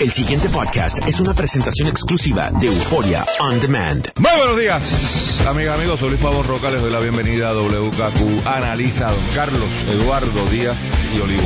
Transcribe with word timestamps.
El 0.00 0.10
siguiente 0.10 0.48
podcast 0.48 0.98
es 1.08 1.20
una 1.20 1.34
presentación 1.34 1.88
exclusiva 1.88 2.50
de 2.52 2.68
Euforia 2.68 3.24
On 3.40 3.58
Demand. 3.60 4.06
Muy 4.16 4.30
buenos 4.38 4.56
días, 4.58 5.40
amigas, 5.46 5.76
amigos. 5.78 5.98
Soy 5.98 6.10
Luis 6.10 6.20
Pavón 6.22 6.46
Roca. 6.46 6.70
Les 6.70 6.80
doy 6.80 6.92
la 6.92 7.00
bienvenida 7.00 7.50
a 7.50 7.54
WKQ 7.54 8.46
Analiza. 8.46 9.10
Don 9.10 9.20
Carlos 9.34 9.68
Eduardo 9.90 10.46
Díaz 10.50 10.76
y 11.16 11.20
Olivo. 11.20 11.42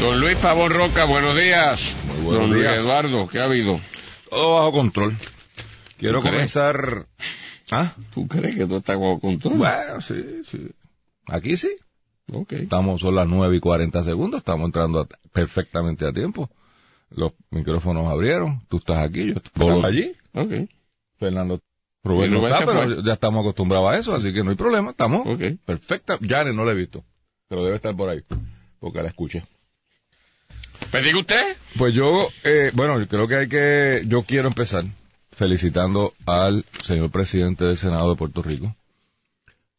Don 0.00 0.20
Luis 0.20 0.36
Pavón 0.38 0.72
Roca, 0.72 1.04
buenos 1.04 1.38
días. 1.38 1.94
Muy 2.16 2.24
buenos 2.24 2.48
Don 2.50 2.58
días. 2.58 2.74
Luis 2.74 2.84
Eduardo, 2.86 3.28
¿qué 3.28 3.40
ha 3.40 3.44
habido? 3.44 3.80
Todo 4.28 4.54
bajo 4.56 4.72
control. 4.72 5.16
Quiero 5.98 6.18
¿Tú 6.18 6.22
crees? 6.24 6.52
comenzar. 6.52 7.06
¿Ah? 7.70 7.94
¿Tú 8.12 8.26
crees 8.26 8.56
que 8.56 8.66
todo 8.66 8.78
está 8.78 8.94
bajo 8.96 9.20
control? 9.20 9.58
Bueno, 9.58 10.00
sí, 10.00 10.14
sí. 10.50 10.58
Aquí 11.28 11.56
sí. 11.56 11.70
Ok. 12.32 12.52
Estamos, 12.54 13.00
son 13.00 13.14
las 13.14 13.28
9 13.28 13.56
y 13.56 13.60
40 13.60 14.02
segundos. 14.02 14.38
Estamos 14.38 14.66
entrando 14.66 15.00
a- 15.02 15.08
perfectamente 15.32 16.06
a 16.06 16.12
tiempo. 16.12 16.50
Los 17.16 17.32
micrófonos 17.50 18.06
abrieron. 18.08 18.62
Tú 18.68 18.78
estás 18.78 18.98
aquí, 18.98 19.28
yo 19.28 19.34
estoy 19.34 19.84
allí. 19.84 20.12
Ok. 20.34 20.68
Fernando 21.18 21.60
Rubén 22.04 22.32
no 22.32 22.46
está, 22.46 22.66
pero 22.66 23.02
ya 23.02 23.12
estamos 23.12 23.40
acostumbrados 23.40 23.90
a 23.90 23.98
eso, 23.98 24.14
así 24.14 24.32
que 24.32 24.42
no 24.42 24.50
hay 24.50 24.56
problema. 24.56 24.90
Estamos 24.90 25.26
Ok. 25.26 25.58
perfecta. 25.64 26.18
Janet 26.20 26.54
no 26.54 26.64
la 26.64 26.72
he 26.72 26.74
visto, 26.74 27.04
pero 27.48 27.64
debe 27.64 27.76
estar 27.76 27.94
por 27.96 28.08
ahí, 28.08 28.22
porque 28.80 29.02
la 29.02 29.08
escuché. 29.08 29.44
¿Me 30.92 31.00
diga 31.00 31.18
usted? 31.20 31.56
Pues 31.78 31.94
yo, 31.94 32.26
eh, 32.44 32.70
bueno, 32.74 32.98
yo 32.98 33.06
creo 33.06 33.28
que 33.28 33.36
hay 33.36 33.48
que, 33.48 34.02
yo 34.06 34.24
quiero 34.24 34.48
empezar 34.48 34.84
felicitando 35.30 36.12
al 36.26 36.64
señor 36.82 37.10
presidente 37.10 37.64
del 37.64 37.76
Senado 37.76 38.10
de 38.10 38.16
Puerto 38.16 38.42
Rico, 38.42 38.74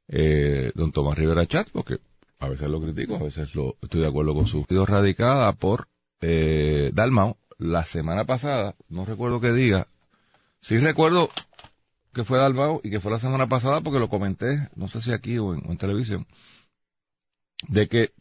eh, 0.08 0.72
don 0.76 0.92
Tomás 0.92 1.18
Rivera 1.18 1.46
Chat, 1.46 1.70
porque 1.72 1.98
a 2.40 2.48
veces 2.48 2.70
lo 2.70 2.82
critico, 2.82 3.16
a 3.16 3.24
veces 3.24 3.54
lo, 3.54 3.76
estoy 3.82 4.02
de 4.02 4.08
acuerdo 4.08 4.34
con 4.34 4.48
su. 4.48 4.66
Radicada 4.70 5.52
por 5.54 5.88
eh, 6.24 6.92
Dalmau 6.94 7.38
la 7.58 7.86
semana 7.86 8.26
pasada, 8.26 8.76
no 8.90 9.06
recuerdo 9.06 9.42
qué 9.42 9.52
día, 9.52 9.88
sí 10.62 10.78
recuerdo 10.78 11.30
que 12.14 12.24
fue 12.24 12.38
Dalmau 12.38 12.80
y 12.84 12.90
que 12.90 13.02
fue 13.02 13.12
la 13.12 13.20
semana 13.20 13.48
pasada 13.48 13.82
porque 13.82 14.00
lo 14.00 14.10
comenté, 14.10 14.70
no 14.76 14.88
sé 14.88 15.02
si 15.02 15.12
aquí 15.12 15.38
o 15.38 15.54
en, 15.54 15.78
televisión, 15.78 16.26
de 17.68 17.88
que 17.88 18.12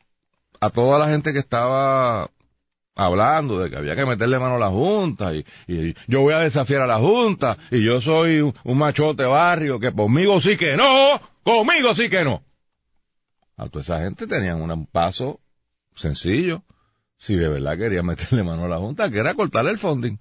a 0.61 0.71
toda 0.71 0.99
la 0.99 1.09
gente 1.09 1.33
que 1.33 1.39
estaba 1.39 2.29
hablando 2.95 3.61
de 3.61 3.71
que 3.71 3.77
había 3.77 3.97
que 3.97 4.05
meterle 4.05 4.39
mano 4.39 4.57
a 4.57 4.59
la 4.59 4.71
Junta 4.71 5.33
y, 5.35 5.45
y 5.67 5.95
yo 6.09 6.23
voy 6.23 6.35
a 6.35 6.39
desafiar 6.41 6.83
a 6.83 6.87
la 6.87 6.99
Junta 6.99 7.57
y 7.71 7.85
yo 7.85 8.01
soy 8.01 8.41
un, 8.41 8.55
un 8.65 8.79
machote 8.79 9.25
barrio 9.25 9.79
que 9.79 9.93
conmigo 9.93 10.41
sí 10.41 10.57
que 10.57 10.75
no, 10.75 11.21
conmigo 11.45 11.95
sí 11.95 12.09
que 12.09 12.25
no. 12.25 12.43
A 13.57 13.69
toda 13.69 13.83
esa 13.83 13.99
gente 14.01 14.27
tenían 14.27 14.61
un 14.61 14.87
paso 14.87 15.41
sencillo 15.95 16.65
si 17.23 17.37
de 17.37 17.49
verdad 17.49 17.79
quería 17.79 18.03
meterle 18.03 18.43
mano 18.43 18.65
a 18.65 18.69
la 18.69 18.79
Junta, 18.79 19.09
que 19.09 19.19
era 19.19 19.35
cortarle 19.35 19.71
el 19.71 19.79
funding. 19.79 20.19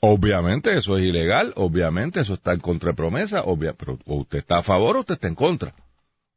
Obviamente 0.00 0.76
eso 0.76 0.98
es 0.98 1.04
ilegal, 1.04 1.52
obviamente 1.54 2.18
eso 2.20 2.34
está 2.34 2.52
en 2.52 2.58
contra 2.58 2.90
de 2.90 2.96
promesa, 2.96 3.42
obvia, 3.42 3.74
pero 3.74 3.96
o 4.06 4.16
usted 4.16 4.38
está 4.38 4.58
a 4.58 4.62
favor 4.64 4.96
o 4.96 5.00
usted 5.00 5.14
está 5.14 5.28
en 5.28 5.36
contra. 5.36 5.72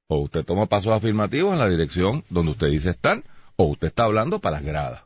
O 0.08 0.20
usted 0.20 0.45
toma 0.45 0.68
pasos 0.68 0.94
afirmativos 0.94 1.53
en 1.53 1.59
la 1.59 1.70
dirección 1.70 2.23
donde 2.30 2.52
usted 2.52 2.68
dice 2.68 2.92
estar, 2.92 3.23
o 3.56 3.64
usted 3.66 3.88
está 3.88 4.03
hablando 4.03 4.38
para 4.38 4.58
las 4.58 4.64
gradas. 4.64 5.03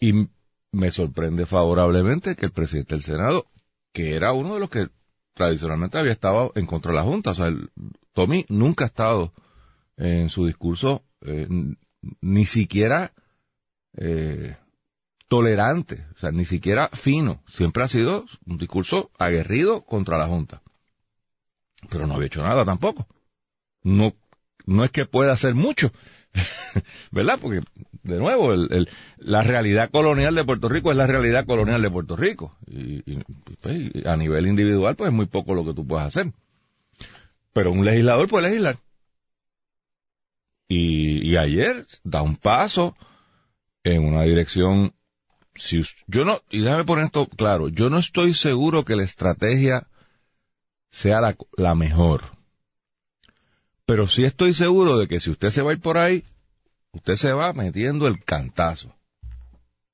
Y 0.00 0.28
me 0.72 0.90
sorprende 0.90 1.46
favorablemente 1.46 2.34
que 2.34 2.46
el 2.46 2.52
presidente 2.52 2.96
del 2.96 3.04
Senado, 3.04 3.46
que 3.92 4.16
era 4.16 4.32
uno 4.32 4.54
de 4.54 4.60
los 4.60 4.70
que 4.70 4.88
tradicionalmente 5.34 5.98
había 5.98 6.12
estado 6.12 6.50
en 6.56 6.66
contra 6.66 6.90
de 6.90 6.96
la 6.96 7.04
Junta, 7.04 7.30
o 7.30 7.34
sea, 7.34 7.46
el, 7.46 7.70
Tommy 8.12 8.44
nunca 8.48 8.86
ha 8.86 8.88
estado 8.88 9.32
en 9.96 10.30
su 10.30 10.46
discurso 10.46 11.04
eh, 11.26 11.48
ni 12.20 12.46
siquiera 12.46 13.12
eh, 13.96 14.56
tolerante, 15.28 16.06
o 16.16 16.18
sea, 16.20 16.30
ni 16.30 16.44
siquiera 16.44 16.88
fino, 16.92 17.42
siempre 17.48 17.82
ha 17.82 17.88
sido 17.88 18.26
un 18.46 18.58
discurso 18.58 19.10
aguerrido 19.18 19.84
contra 19.84 20.18
la 20.18 20.28
Junta. 20.28 20.62
Pero 21.90 22.06
no 22.06 22.14
había 22.14 22.26
hecho 22.26 22.42
nada 22.42 22.64
tampoco. 22.64 23.06
No, 23.82 24.14
no 24.66 24.84
es 24.84 24.90
que 24.90 25.06
pueda 25.06 25.32
hacer 25.32 25.54
mucho, 25.54 25.92
¿verdad? 27.10 27.38
Porque, 27.40 27.60
de 28.02 28.18
nuevo, 28.18 28.52
el, 28.52 28.88
la 29.18 29.42
realidad 29.42 29.90
colonial 29.90 30.34
de 30.34 30.44
Puerto 30.44 30.68
Rico 30.68 30.90
es 30.90 30.96
la 30.96 31.06
realidad 31.06 31.46
colonial 31.46 31.82
de 31.82 31.90
Puerto 31.90 32.16
Rico. 32.16 32.56
Pues, 33.60 33.78
y 33.94 34.06
a 34.06 34.16
nivel 34.16 34.46
individual, 34.46 34.96
pues 34.96 35.08
es 35.08 35.14
muy 35.14 35.26
poco 35.26 35.54
lo 35.54 35.64
que 35.64 35.74
tú 35.74 35.86
puedes 35.86 36.06
hacer. 36.06 36.32
Pero 37.52 37.72
un 37.72 37.84
legislador 37.84 38.28
puede 38.28 38.48
legislar. 38.48 38.76
Y, 40.68 41.05
y 41.26 41.36
ayer 41.36 41.84
da 42.04 42.22
un 42.22 42.36
paso 42.36 42.96
en 43.82 44.04
una 44.04 44.22
dirección. 44.22 44.94
Si 45.56 45.80
yo 46.06 46.24
no, 46.24 46.40
y 46.50 46.60
déjame 46.60 46.84
poner 46.84 47.06
esto 47.06 47.26
claro, 47.26 47.68
yo 47.68 47.90
no 47.90 47.98
estoy 47.98 48.32
seguro 48.32 48.84
que 48.84 48.94
la 48.94 49.02
estrategia 49.02 49.88
sea 50.88 51.20
la, 51.20 51.36
la 51.56 51.74
mejor. 51.74 52.22
Pero 53.86 54.06
sí 54.06 54.24
estoy 54.24 54.54
seguro 54.54 54.98
de 54.98 55.08
que 55.08 55.18
si 55.18 55.30
usted 55.30 55.50
se 55.50 55.62
va 55.62 55.72
a 55.72 55.74
ir 55.74 55.80
por 55.80 55.98
ahí, 55.98 56.22
usted 56.92 57.16
se 57.16 57.32
va 57.32 57.52
metiendo 57.52 58.06
el 58.06 58.22
cantazo. 58.22 58.94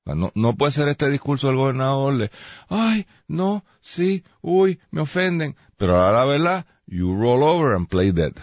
No, 0.04 0.32
no 0.34 0.54
puede 0.54 0.72
ser 0.72 0.88
este 0.88 1.08
discurso 1.08 1.46
del 1.46 1.56
gobernador 1.56 2.18
de, 2.18 2.30
ay, 2.68 3.06
no, 3.26 3.64
sí, 3.80 4.22
uy, 4.42 4.80
me 4.90 5.00
ofenden. 5.00 5.56
Pero 5.78 5.98
ahora 5.98 6.18
la 6.18 6.24
verdad, 6.26 6.66
you 6.86 7.14
roll 7.14 7.42
over 7.42 7.74
and 7.74 7.88
play 7.88 8.12
dead. 8.12 8.34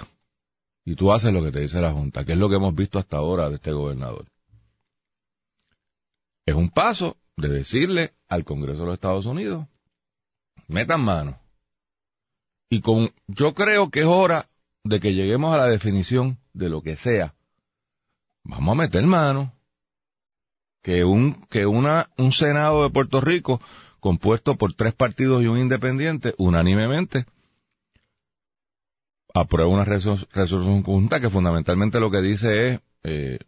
Y 0.89 0.95
tú 0.95 1.13
haces 1.13 1.31
lo 1.31 1.43
que 1.43 1.51
te 1.51 1.59
dice 1.59 1.79
la 1.79 1.91
Junta, 1.91 2.25
que 2.25 2.31
es 2.31 2.37
lo 2.39 2.49
que 2.49 2.55
hemos 2.55 2.73
visto 2.73 2.97
hasta 2.97 3.17
ahora 3.17 3.47
de 3.47 3.57
este 3.57 3.71
gobernador. 3.71 4.25
Es 6.47 6.55
un 6.55 6.71
paso 6.71 7.15
de 7.37 7.47
decirle 7.47 8.13
al 8.27 8.43
Congreso 8.43 8.79
de 8.79 8.85
los 8.87 8.93
Estados 8.95 9.27
Unidos, 9.27 9.67
metan 10.67 11.01
mano. 11.01 11.39
Y 12.71 12.81
con, 12.81 13.11
yo 13.27 13.53
creo 13.53 13.91
que 13.91 13.99
es 13.99 14.07
hora 14.07 14.47
de 14.83 14.99
que 14.99 15.13
lleguemos 15.13 15.53
a 15.53 15.57
la 15.57 15.67
definición 15.67 16.39
de 16.53 16.69
lo 16.69 16.81
que 16.81 16.97
sea. 16.97 17.35
Vamos 18.43 18.71
a 18.71 18.81
meter 18.81 19.05
mano. 19.05 19.53
Que 20.81 21.03
un, 21.03 21.45
que 21.51 21.67
una, 21.67 22.09
un 22.17 22.31
Senado 22.31 22.81
de 22.81 22.89
Puerto 22.89 23.21
Rico, 23.21 23.61
compuesto 23.99 24.55
por 24.55 24.73
tres 24.73 24.95
partidos 24.95 25.43
y 25.43 25.45
un 25.45 25.59
independiente, 25.59 26.33
unánimemente, 26.39 27.27
aprueba 29.39 29.69
una 29.69 29.85
resol- 29.85 30.27
resolución 30.33 30.83
conjunta 30.83 31.19
que 31.19 31.29
fundamentalmente 31.29 31.99
lo 31.99 32.11
que 32.11 32.21
dice 32.21 32.67
es, 32.67 32.79
eh, 33.03 33.39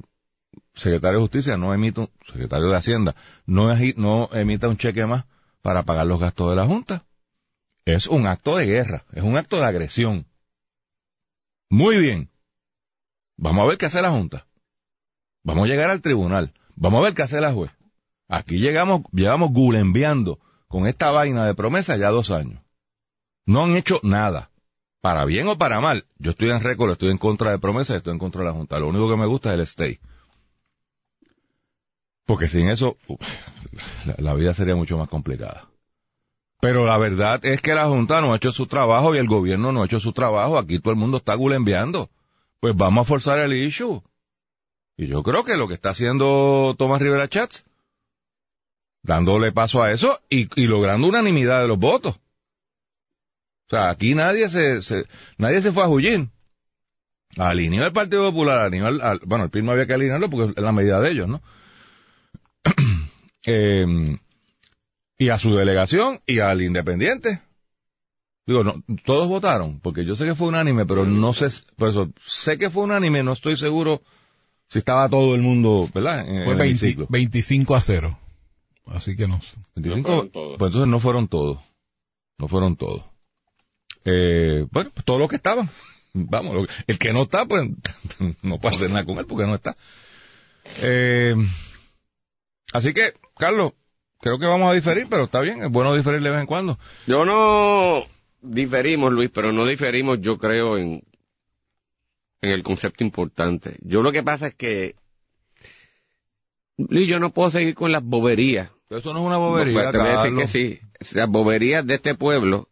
secretario 0.73 1.19
de 1.19 1.23
Justicia 1.23 1.57
no 1.57 1.73
emite 1.73 2.01
un, 2.01 2.09
secretario 2.25 2.69
de 2.69 2.77
Hacienda, 2.77 3.15
no 3.45 4.29
emita 4.33 4.67
un 4.67 4.77
cheque 4.77 5.05
más 5.05 5.25
para 5.61 5.83
pagar 5.83 6.07
los 6.07 6.19
gastos 6.19 6.49
de 6.49 6.55
la 6.55 6.65
Junta. 6.65 7.05
Es 7.85 8.07
un 8.07 8.27
acto 8.27 8.57
de 8.57 8.65
guerra, 8.65 9.05
es 9.13 9.23
un 9.23 9.37
acto 9.37 9.57
de 9.57 9.65
agresión. 9.65 10.27
Muy 11.69 11.97
bien. 11.97 12.29
Vamos 13.37 13.63
a 13.63 13.67
ver 13.67 13.77
qué 13.77 13.87
hace 13.87 14.01
la 14.01 14.11
Junta. 14.11 14.45
Vamos 15.43 15.65
a 15.65 15.67
llegar 15.67 15.89
al 15.89 16.01
tribunal. 16.01 16.53
Vamos 16.75 16.99
a 16.99 17.03
ver 17.03 17.13
qué 17.15 17.23
hace 17.23 17.41
la 17.41 17.53
juez. 17.53 17.71
Aquí 18.27 18.59
llegamos, 18.59 19.01
llevamos 19.11 19.51
gulembeando 19.51 20.39
con 20.67 20.87
esta 20.87 21.11
vaina 21.11 21.45
de 21.45 21.55
promesa 21.55 21.97
ya 21.97 22.09
dos 22.09 22.31
años. 22.31 22.61
No 23.45 23.63
han 23.63 23.75
hecho 23.75 23.99
nada. 24.03 24.50
Para 25.01 25.25
bien 25.25 25.47
o 25.47 25.57
para 25.57 25.81
mal. 25.81 26.05
Yo 26.19 26.31
estoy 26.31 26.51
en 26.51 26.61
récord, 26.61 26.91
estoy 26.91 27.09
en 27.09 27.17
contra 27.17 27.49
de 27.49 27.59
promesa 27.59 27.93
y 27.93 27.97
estoy 27.97 28.13
en 28.13 28.19
contra 28.19 28.41
de 28.41 28.47
la 28.47 28.53
Junta. 28.53 28.79
Lo 28.79 28.87
único 28.87 29.09
que 29.09 29.17
me 29.17 29.25
gusta 29.25 29.49
es 29.49 29.55
el 29.55 29.61
stay. 29.61 29.99
Porque 32.25 32.47
sin 32.47 32.69
eso, 32.69 32.97
la, 34.17 34.33
vida 34.35 34.53
sería 34.53 34.75
mucho 34.75 34.97
más 34.97 35.09
complicada. 35.09 35.67
Pero 36.61 36.85
la 36.85 36.99
verdad 36.99 37.43
es 37.43 37.61
que 37.61 37.73
la 37.73 37.87
Junta 37.87 38.21
no 38.21 38.31
ha 38.31 38.35
hecho 38.35 38.51
su 38.51 38.67
trabajo 38.67 39.15
y 39.15 39.17
el 39.17 39.27
gobierno 39.27 39.71
no 39.71 39.81
ha 39.81 39.85
hecho 39.85 39.99
su 39.99 40.13
trabajo. 40.13 40.59
Aquí 40.59 40.79
todo 40.79 40.93
el 40.93 40.99
mundo 40.99 41.17
está 41.17 41.33
gulembeando. 41.33 42.11
Pues 42.59 42.75
vamos 42.75 43.01
a 43.01 43.09
forzar 43.09 43.39
el 43.39 43.53
issue. 43.53 44.03
Y 44.97 45.07
yo 45.07 45.23
creo 45.23 45.43
que 45.43 45.57
lo 45.57 45.67
que 45.67 45.73
está 45.73 45.89
haciendo 45.89 46.75
Tomás 46.77 47.01
Rivera 47.01 47.27
Chats, 47.27 47.65
dándole 49.01 49.51
paso 49.51 49.81
a 49.81 49.91
eso 49.91 50.21
y 50.29 50.45
logrando 50.67 51.07
unanimidad 51.07 51.61
de 51.61 51.67
los 51.67 51.79
votos. 51.79 52.19
O 53.71 53.73
sea, 53.73 53.89
aquí 53.89 54.13
nadie 54.15 54.49
se, 54.49 54.81
se- 54.81 55.05
nadie 55.37 55.61
se 55.61 55.71
fue 55.71 55.83
a 55.83 55.87
Jullín. 55.87 56.29
Alineó 57.37 57.85
el 57.85 57.93
Partido 57.93 58.29
Popular, 58.29 58.57
alineó 58.59 58.87
al- 58.87 58.99
al- 58.99 59.21
bueno, 59.25 59.45
el 59.45 59.49
PIB 59.49 59.63
no 59.63 59.71
había 59.71 59.85
que 59.87 59.93
alinearlo 59.93 60.29
porque 60.29 60.51
es 60.53 60.61
la 60.61 60.73
medida 60.73 60.99
de 60.99 61.11
ellos, 61.11 61.29
¿no? 61.29 61.41
Eh, 63.45 63.85
y 65.17 65.29
a 65.29 65.37
su 65.37 65.55
delegación 65.55 66.19
y 66.25 66.39
al 66.41 66.61
independiente. 66.61 67.41
Digo, 68.45 68.63
no, 68.65 68.83
todos 69.05 69.29
votaron, 69.29 69.79
porque 69.79 70.03
yo 70.03 70.15
sé 70.15 70.25
que 70.25 70.35
fue 70.35 70.47
unánime, 70.49 70.85
pero 70.85 71.05
no 71.05 71.31
sé, 71.31 71.47
por 71.77 71.89
eso, 71.89 72.09
sé 72.25 72.57
que 72.57 72.69
fue 72.71 72.83
unánime, 72.83 73.23
no 73.23 73.31
estoy 73.33 73.55
seguro 73.55 74.01
si 74.67 74.79
estaba 74.79 75.07
todo 75.07 75.35
el 75.35 75.41
mundo, 75.41 75.87
¿verdad? 75.93 76.21
En, 76.27 76.43
Fue 76.43 76.43
en 76.43 76.49
el 76.51 76.57
20 76.57 76.63
hemiciclo. 76.85 77.07
25 77.09 77.75
a 77.75 77.79
0. 77.81 78.19
Así 78.87 79.15
que 79.15 79.27
no. 79.27 79.39
25, 79.75 80.09
No 80.09 80.15
fueron 80.15 80.29
todos. 80.31 80.55
pues 80.57 80.69
entonces 80.69 80.89
no 80.89 80.99
fueron 80.99 81.27
todos. 81.29 81.59
No 82.39 82.47
fueron 82.49 82.75
todos. 82.75 83.03
Eh, 84.05 84.65
bueno, 84.71 84.89
pues 84.93 85.05
todos 85.05 85.19
los 85.19 85.29
que 85.29 85.35
estaban. 85.37 85.69
Vamos, 86.13 86.53
lo- 86.55 86.65
el 86.87 86.99
que 86.99 87.13
no 87.13 87.21
está, 87.23 87.45
pues 87.45 87.63
no 88.41 88.59
puede 88.59 88.75
hacer 88.75 88.89
nada 88.89 89.05
con 89.05 89.17
él 89.17 89.25
porque 89.25 89.45
no 89.47 89.55
está. 89.55 89.75
Eh, 90.81 91.35
Así 92.73 92.93
que, 92.93 93.13
Carlos, 93.37 93.73
creo 94.21 94.39
que 94.39 94.45
vamos 94.45 94.71
a 94.71 94.73
diferir, 94.73 95.07
pero 95.09 95.25
está 95.25 95.41
bien, 95.41 95.61
es 95.63 95.69
bueno 95.69 95.93
diferir 95.93 96.21
de 96.21 96.29
vez 96.29 96.39
en 96.39 96.45
cuando. 96.47 96.79
Yo 97.05 97.25
no 97.25 98.05
diferimos, 98.41 99.11
Luis, 99.11 99.29
pero 99.33 99.51
no 99.51 99.65
diferimos, 99.65 100.21
yo 100.21 100.37
creo, 100.37 100.77
en, 100.77 101.03
en 102.41 102.49
el 102.51 102.63
concepto 102.63 103.03
importante. 103.03 103.77
Yo 103.81 104.01
lo 104.01 104.13
que 104.13 104.23
pasa 104.23 104.47
es 104.47 104.55
que, 104.55 104.95
Luis, 106.77 107.07
yo 107.09 107.19
no 107.19 107.31
puedo 107.31 107.51
seguir 107.51 107.75
con 107.75 107.91
las 107.91 108.03
boberías. 108.03 108.69
Eso 108.89 109.13
no 109.13 109.19
es 109.19 109.25
una 109.25 109.37
bobería, 109.37 109.73
No, 109.73 109.79
pues, 109.83 109.91
te 109.91 109.97
voy 109.97 110.07
a 110.07 110.21
decir 110.23 110.37
que 110.37 110.47
sí. 110.47 110.79
Las 111.13 111.29
boberías 111.29 111.85
de 111.85 111.95
este 111.95 112.15
pueblo, 112.15 112.69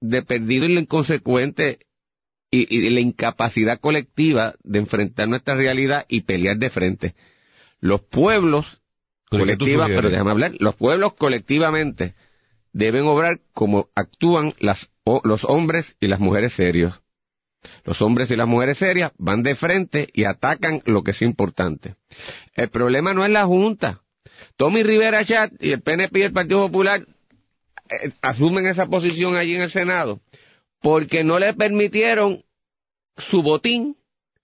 de 0.00 0.22
perdido 0.22 0.66
y 0.66 0.74
lo 0.74 0.80
inconsecuente 0.80 1.80
y, 2.50 2.74
y 2.74 2.88
la 2.90 3.00
incapacidad 3.00 3.78
colectiva 3.80 4.54
de 4.62 4.78
enfrentar 4.78 5.28
nuestra 5.28 5.54
realidad 5.54 6.06
y 6.08 6.22
pelear 6.22 6.56
de 6.58 6.70
frente. 6.70 7.14
Los 7.80 8.00
pueblos 8.00 8.80
¿Pero 9.30 9.44
qué 9.44 9.52
tú 9.56 9.64
colectiva, 9.64 9.84
sugieres? 9.84 9.96
pero 9.98 10.10
déjame 10.10 10.30
hablar, 10.30 10.52
los 10.58 10.74
pueblos 10.74 11.12
colectivamente 11.14 12.14
deben 12.72 13.06
obrar 13.06 13.40
como 13.52 13.88
actúan 13.94 14.54
las, 14.58 14.90
o- 15.04 15.20
los 15.24 15.44
hombres 15.44 15.96
y 16.00 16.06
las 16.06 16.20
mujeres 16.20 16.52
serios. 16.54 17.00
Los 17.84 18.00
hombres 18.02 18.30
y 18.30 18.36
las 18.36 18.46
mujeres 18.46 18.78
serias 18.78 19.12
van 19.18 19.42
de 19.42 19.54
frente 19.56 20.08
y 20.14 20.24
atacan 20.24 20.80
lo 20.86 21.02
que 21.02 21.10
es 21.10 21.22
importante. 21.22 21.96
El 22.54 22.68
problema 22.70 23.12
no 23.12 23.24
es 23.24 23.30
la 23.32 23.44
Junta. 23.46 24.02
Tommy 24.56 24.84
Rivera 24.84 25.24
Chat 25.24 25.52
y 25.60 25.72
el 25.72 25.80
PNP 25.82 26.20
y 26.20 26.22
el 26.22 26.32
Partido 26.32 26.64
Popular 26.66 27.04
asumen 28.22 28.66
esa 28.66 28.86
posición 28.86 29.36
allí 29.36 29.54
en 29.54 29.62
el 29.62 29.70
Senado 29.70 30.20
porque 30.80 31.24
no 31.24 31.38
le 31.38 31.54
permitieron 31.54 32.44
su 33.16 33.42
botín 33.42 33.96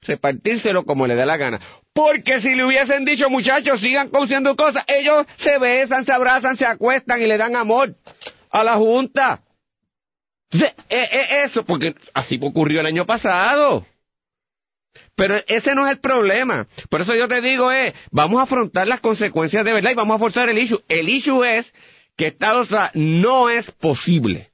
repartírselo 0.02 0.84
como 0.84 1.06
le 1.06 1.14
dé 1.14 1.26
la 1.26 1.36
gana. 1.36 1.60
Porque 1.92 2.40
si 2.40 2.54
le 2.54 2.64
hubiesen 2.64 3.04
dicho, 3.04 3.30
muchachos, 3.30 3.80
sigan 3.80 4.08
consiguiendo 4.08 4.56
cosas, 4.56 4.84
ellos 4.88 5.26
se 5.36 5.58
besan, 5.58 6.04
se 6.04 6.12
abrazan, 6.12 6.56
se 6.56 6.66
acuestan 6.66 7.22
y 7.22 7.26
le 7.26 7.38
dan 7.38 7.56
amor 7.56 7.96
a 8.50 8.64
la 8.64 8.74
Junta. 8.76 9.42
Eh, 10.52 10.74
eh, 10.90 11.42
eso, 11.44 11.64
porque 11.64 11.94
así 12.12 12.38
ocurrió 12.42 12.80
el 12.80 12.86
año 12.86 13.06
pasado. 13.06 13.86
Pero 15.16 15.36
ese 15.46 15.74
no 15.74 15.86
es 15.86 15.92
el 15.92 16.00
problema. 16.00 16.66
Por 16.88 17.00
eso 17.00 17.14
yo 17.14 17.28
te 17.28 17.40
digo, 17.40 17.72
eh, 17.72 17.94
vamos 18.10 18.40
a 18.40 18.42
afrontar 18.42 18.86
las 18.86 19.00
consecuencias 19.00 19.64
de 19.64 19.72
verdad 19.72 19.92
y 19.92 19.94
vamos 19.94 20.16
a 20.16 20.18
forzar 20.18 20.48
el 20.48 20.58
issue. 20.58 20.82
El 20.88 21.08
issue 21.08 21.44
es 21.44 21.72
que 22.16 22.26
Estados 22.28 22.70
Unidos 22.70 22.90
no 22.94 23.50
es 23.50 23.70
posible 23.70 24.50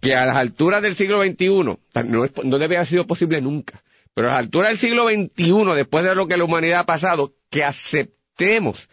que 0.00 0.14
a 0.16 0.26
las 0.26 0.36
alturas 0.36 0.82
del 0.82 0.96
siglo 0.96 1.22
XXI, 1.22 1.78
no, 2.04 2.24
es- 2.24 2.32
no 2.44 2.58
debe 2.58 2.76
haber 2.76 2.88
sido 2.88 3.06
posible 3.06 3.40
nunca, 3.40 3.82
pero 4.14 4.28
a 4.28 4.32
las 4.32 4.40
alturas 4.40 4.70
del 4.70 4.78
siglo 4.78 5.04
XXI, 5.08 5.74
después 5.76 6.04
de 6.04 6.14
lo 6.14 6.26
que 6.26 6.36
la 6.36 6.44
humanidad 6.44 6.80
ha 6.80 6.86
pasado, 6.86 7.34
que 7.50 7.62
aceptemos 7.64 8.88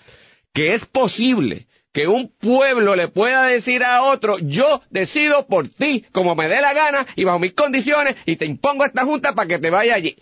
que 0.54 0.76
es 0.76 0.86
posible 0.86 1.68
que 1.92 2.08
un 2.08 2.30
pueblo 2.30 2.96
le 2.96 3.08
pueda 3.08 3.46
decir 3.46 3.84
a 3.84 4.04
otro, 4.04 4.38
yo 4.38 4.82
decido 4.92 5.48
por 5.48 5.68
ti 5.70 6.06
como 6.12 6.36
me 6.36 6.48
dé 6.48 6.62
la 6.62 6.74
gana 6.74 7.08
y 7.16 7.24
bajo 7.24 7.40
mis 7.40 7.54
condiciones 7.54 8.16
y 8.26 8.36
te 8.36 8.46
impongo 8.46 8.86
esta 8.86 9.06
junta 9.06 9.34
para 9.34 9.48
que 9.48 9.58
te 9.60 9.72
vaya 9.72 9.96
allí. 9.96 10.16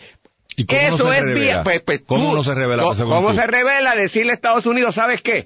¿Y 0.56 0.66
cómo 0.66 0.80
no 0.90 0.96
Eso 0.96 1.12
se 1.12 1.18
es 1.18 1.24
revela? 1.24 1.64
pues, 1.64 1.82
pues, 1.82 2.02
¿Cómo 2.08 2.30
tú- 2.30 2.36
no 2.38 2.44
se 2.44 2.56
revela? 2.56 2.84
¿Cómo 2.84 3.30
tú? 3.30 3.36
se 3.36 3.46
revela 3.48 3.96
decirle 3.96 4.32
a 4.32 4.36
Estados 4.36 4.66
Unidos, 4.66 4.96
sabes 4.96 5.22
qué? 5.22 5.46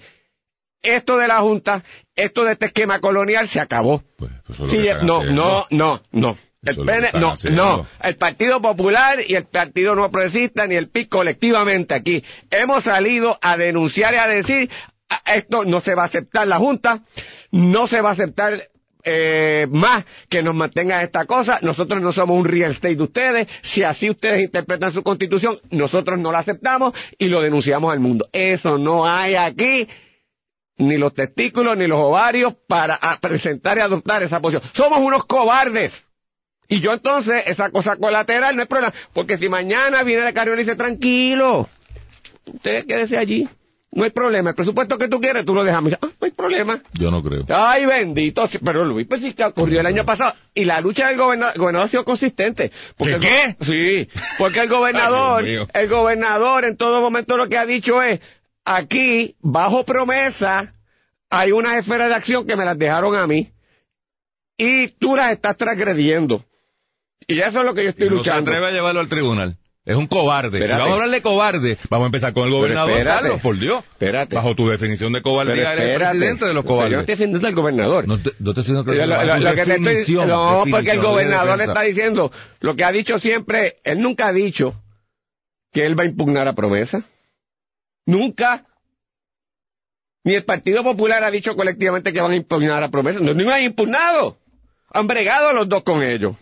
Esto 0.84 1.18
de 1.18 1.28
la 1.28 1.40
Junta, 1.40 1.84
esto 2.16 2.44
de 2.44 2.54
este 2.54 2.68
esquema 2.68 3.00
colonial 3.00 3.48
se 3.48 3.60
acabó. 3.60 4.04
Pues, 4.18 4.32
pues 4.46 4.60
eso 4.60 4.68
Sí, 4.68 4.88
no, 5.04 5.18
haciendo. 5.20 5.34
no, 5.34 5.66
no, 5.70 6.02
no. 6.12 6.38
El 6.64 6.76
PN 6.76 7.10
no, 7.20 7.32
haciendo. 7.32 7.64
no. 7.78 7.88
El 8.04 8.16
Partido 8.18 8.62
Popular 8.62 9.18
y 9.28 9.34
el 9.36 9.46
Partido 9.46 9.96
Nuevo 9.96 10.12
Progresista 10.12 10.68
ni 10.68 10.76
el 10.76 10.90
PIB 10.90 11.10
colectivamente 11.10 11.96
aquí 11.96 12.24
hemos 12.52 12.84
salido 12.84 13.40
a 13.42 13.58
denunciar 13.58 14.14
y 14.14 14.18
a 14.18 14.28
decir 14.28 14.70
"Ah, 15.10 15.22
esto 15.34 15.66
no 15.66 15.80
se 15.80 15.96
va 15.96 16.04
a 16.04 16.06
aceptar 16.06 16.48
la 16.48 16.58
Junta, 16.58 17.02
no 17.52 17.88
se 17.88 18.02
va 18.02 18.10
a 18.10 18.12
aceptar 18.12 18.62
eh, 19.04 19.66
más 19.72 20.06
que 20.30 20.44
nos 20.44 20.54
mantengan 20.54 21.04
esta 21.04 21.26
cosa. 21.26 21.58
Nosotros 21.64 22.00
no 22.00 22.12
somos 22.12 22.38
un 22.38 22.46
real 22.46 22.70
estate 22.70 22.96
de 22.96 23.02
ustedes. 23.04 23.48
Si 23.64 23.82
así 23.82 24.12
ustedes 24.12 24.44
interpretan 24.44 24.92
su 24.92 25.02
constitución, 25.02 25.58
nosotros 25.72 26.20
no 26.20 26.32
la 26.32 26.38
aceptamos 26.38 26.94
y 27.18 27.26
lo 27.30 27.42
denunciamos 27.42 27.92
al 27.92 28.00
mundo. 28.00 28.30
Eso 28.32 28.78
no 28.78 29.08
hay 29.08 29.34
aquí 29.34 29.88
ni 30.82 30.98
los 30.98 31.14
testículos 31.14 31.78
ni 31.78 31.88
los 31.88 32.00
ovarios 32.00 32.54
para 32.68 33.00
presentar 33.22 33.78
y 33.78 33.82
adoptar 33.82 34.24
esa 34.24 34.40
posición. 34.42 34.70
Somos 34.74 35.00
unos 35.00 35.26
cobardes. 35.26 36.06
Y 36.68 36.80
yo 36.80 36.94
entonces, 36.94 37.44
esa 37.48 37.70
cosa 37.70 37.98
colateral 37.98 38.56
no 38.56 38.62
es 38.62 38.68
problema, 38.68 38.94
porque 39.14 39.38
si 39.38 39.50
mañana 39.50 40.04
viene 40.04 40.24
la 40.24 40.32
Carrión 40.34 40.58
y 40.58 40.64
dice, 40.64 40.76
tranquilo, 40.78 41.68
usted 42.46 42.86
quédese 42.86 43.18
allí, 43.18 43.48
no 43.92 44.06
hay 44.06 44.10
problema, 44.12 44.52
el 44.52 44.56
presupuesto 44.56 44.98
que 44.98 45.10
tú 45.10 45.20
quieres, 45.20 45.44
tú 45.46 45.54
lo 45.54 45.66
dice, 45.66 45.76
ah, 45.76 45.82
no 45.82 46.08
hay 46.22 46.32
problema. 46.32 46.80
Yo 46.94 47.12
no 47.12 47.22
creo. 47.22 47.44
Ay, 47.50 47.86
bendito, 47.86 48.48
pero 48.64 48.86
Luis, 48.86 49.06
pues 49.06 49.20
sí 49.20 49.34
que 49.34 49.44
ocurrió 49.44 49.82
el 49.82 49.86
año 49.86 50.06
pasado. 50.06 50.34
Y 50.54 50.64
la 50.64 50.80
lucha 50.80 51.08
del 51.10 51.18
gobernador, 51.18 51.58
gobernador 51.58 51.88
ha 51.88 51.92
sido 51.92 52.06
consistente. 52.06 52.72
Porque 52.96 53.20
¿De 53.20 53.44
el 53.44 53.56
go- 53.60 53.66
Sí, 53.66 54.10
porque 54.38 54.62
el 54.62 54.70
gobernador, 54.70 55.44
Ay, 55.44 55.58
el 55.74 55.88
gobernador 55.90 56.64
en 56.64 56.78
todo 56.78 57.02
momento 57.02 57.36
lo 57.36 57.50
que 57.50 57.58
ha 57.58 57.66
dicho 57.66 58.02
es, 58.02 58.22
aquí, 58.66 59.36
bajo 59.40 59.84
promesa, 59.86 60.74
hay 61.30 61.52
unas 61.52 61.78
esferas 61.78 62.10
de 62.10 62.16
acción 62.16 62.46
que 62.48 62.56
me 62.56 62.66
las 62.66 62.78
dejaron 62.78 63.16
a 63.16 63.28
mí. 63.28 63.52
Y 64.58 64.90
tú 64.90 65.16
las 65.16 65.32
estás 65.32 65.58
transgrediendo. 65.58 66.44
Y 67.28 67.40
eso 67.40 67.60
es 67.60 67.66
lo 67.66 67.74
que 67.74 67.84
yo 67.84 67.90
estoy 67.92 68.06
no 68.08 68.12
se 68.12 68.18
luchando. 68.18 68.52
atreve 68.52 68.68
a 68.68 68.72
llevarlo 68.72 69.00
al 69.00 69.08
tribunal. 69.10 69.58
Es 69.84 69.96
un 69.96 70.06
cobarde. 70.06 70.60
Si 70.60 70.64
Espérate. 70.64 70.80
vamos 70.84 70.92
a 70.92 70.94
hablar 71.04 71.10
de 71.16 71.22
cobarde, 71.24 71.78
vamos 71.90 72.06
a 72.06 72.08
empezar 72.08 72.34
con 72.34 72.44
el 72.46 72.52
gobernador, 72.52 72.92
espérate. 72.92 73.22
Carlos, 73.24 73.42
por 73.42 73.58
Dios. 73.58 73.84
Espérate. 73.84 74.36
Bajo 74.36 74.54
tu 74.54 74.70
definición 74.70 75.12
de 75.14 75.24
cobardía, 75.24 75.74
eres 75.74 75.90
el 75.90 75.96
presidente 75.96 76.46
de 76.46 76.54
los 76.54 76.64
Pero 76.64 76.64
Yo 76.64 76.64
no 76.64 76.64
cobardes. 76.66 77.00
estoy 77.00 77.14
defendiendo 77.16 77.48
al 77.48 77.56
gobernador. 77.56 78.08
No 78.08 78.22
te, 78.22 78.32
no 78.38 78.54
te 78.54 78.62
estoy 78.62 78.76
diciendo 78.76 78.86
que 78.86 78.96
Lo- 78.98 79.06
lo- 79.08 79.16
bajo 79.16 79.34
tu 79.34 79.40
lo 79.40 79.50
que 79.50 79.56
te 79.56 79.62
estoy- 79.62 79.84
definición, 79.86 80.28
no, 80.28 80.64
porque 80.70 80.92
el 80.92 81.02
gobernador 81.02 81.58
le 81.58 81.64
está 81.64 81.82
diciendo, 81.82 82.32
lo 82.60 82.76
que 82.76 82.84
ha 82.84 82.92
dicho 82.92 83.18
siempre, 83.18 83.78
él 83.84 84.00
nunca 84.02 84.28
ha 84.28 84.34
dicho 84.34 84.76
que 85.74 85.84
él 85.88 85.98
va 85.98 86.04
a 86.04 86.08
impugnar 86.08 86.48
a 86.48 86.54
promesa. 86.54 87.04
Nunca. 88.06 88.66
Ni 90.24 90.34
el 90.36 90.46
Partido 90.46 90.84
Popular 90.84 91.24
ha 91.24 91.32
dicho 91.32 91.56
colectivamente 91.56 92.14
que 92.14 92.22
van 92.22 92.32
a 92.32 92.36
impugnar 92.36 92.84
a 92.84 92.90
promesa. 92.90 93.20
No, 93.20 93.34
ni 93.34 93.44
lo 93.44 93.52
han 93.52 93.64
impugnado. 93.64 94.38
Han 94.94 95.08
bregado 95.08 95.54
los 95.54 95.68
dos 95.68 95.84
con 95.84 96.04
ellos. 96.04 96.36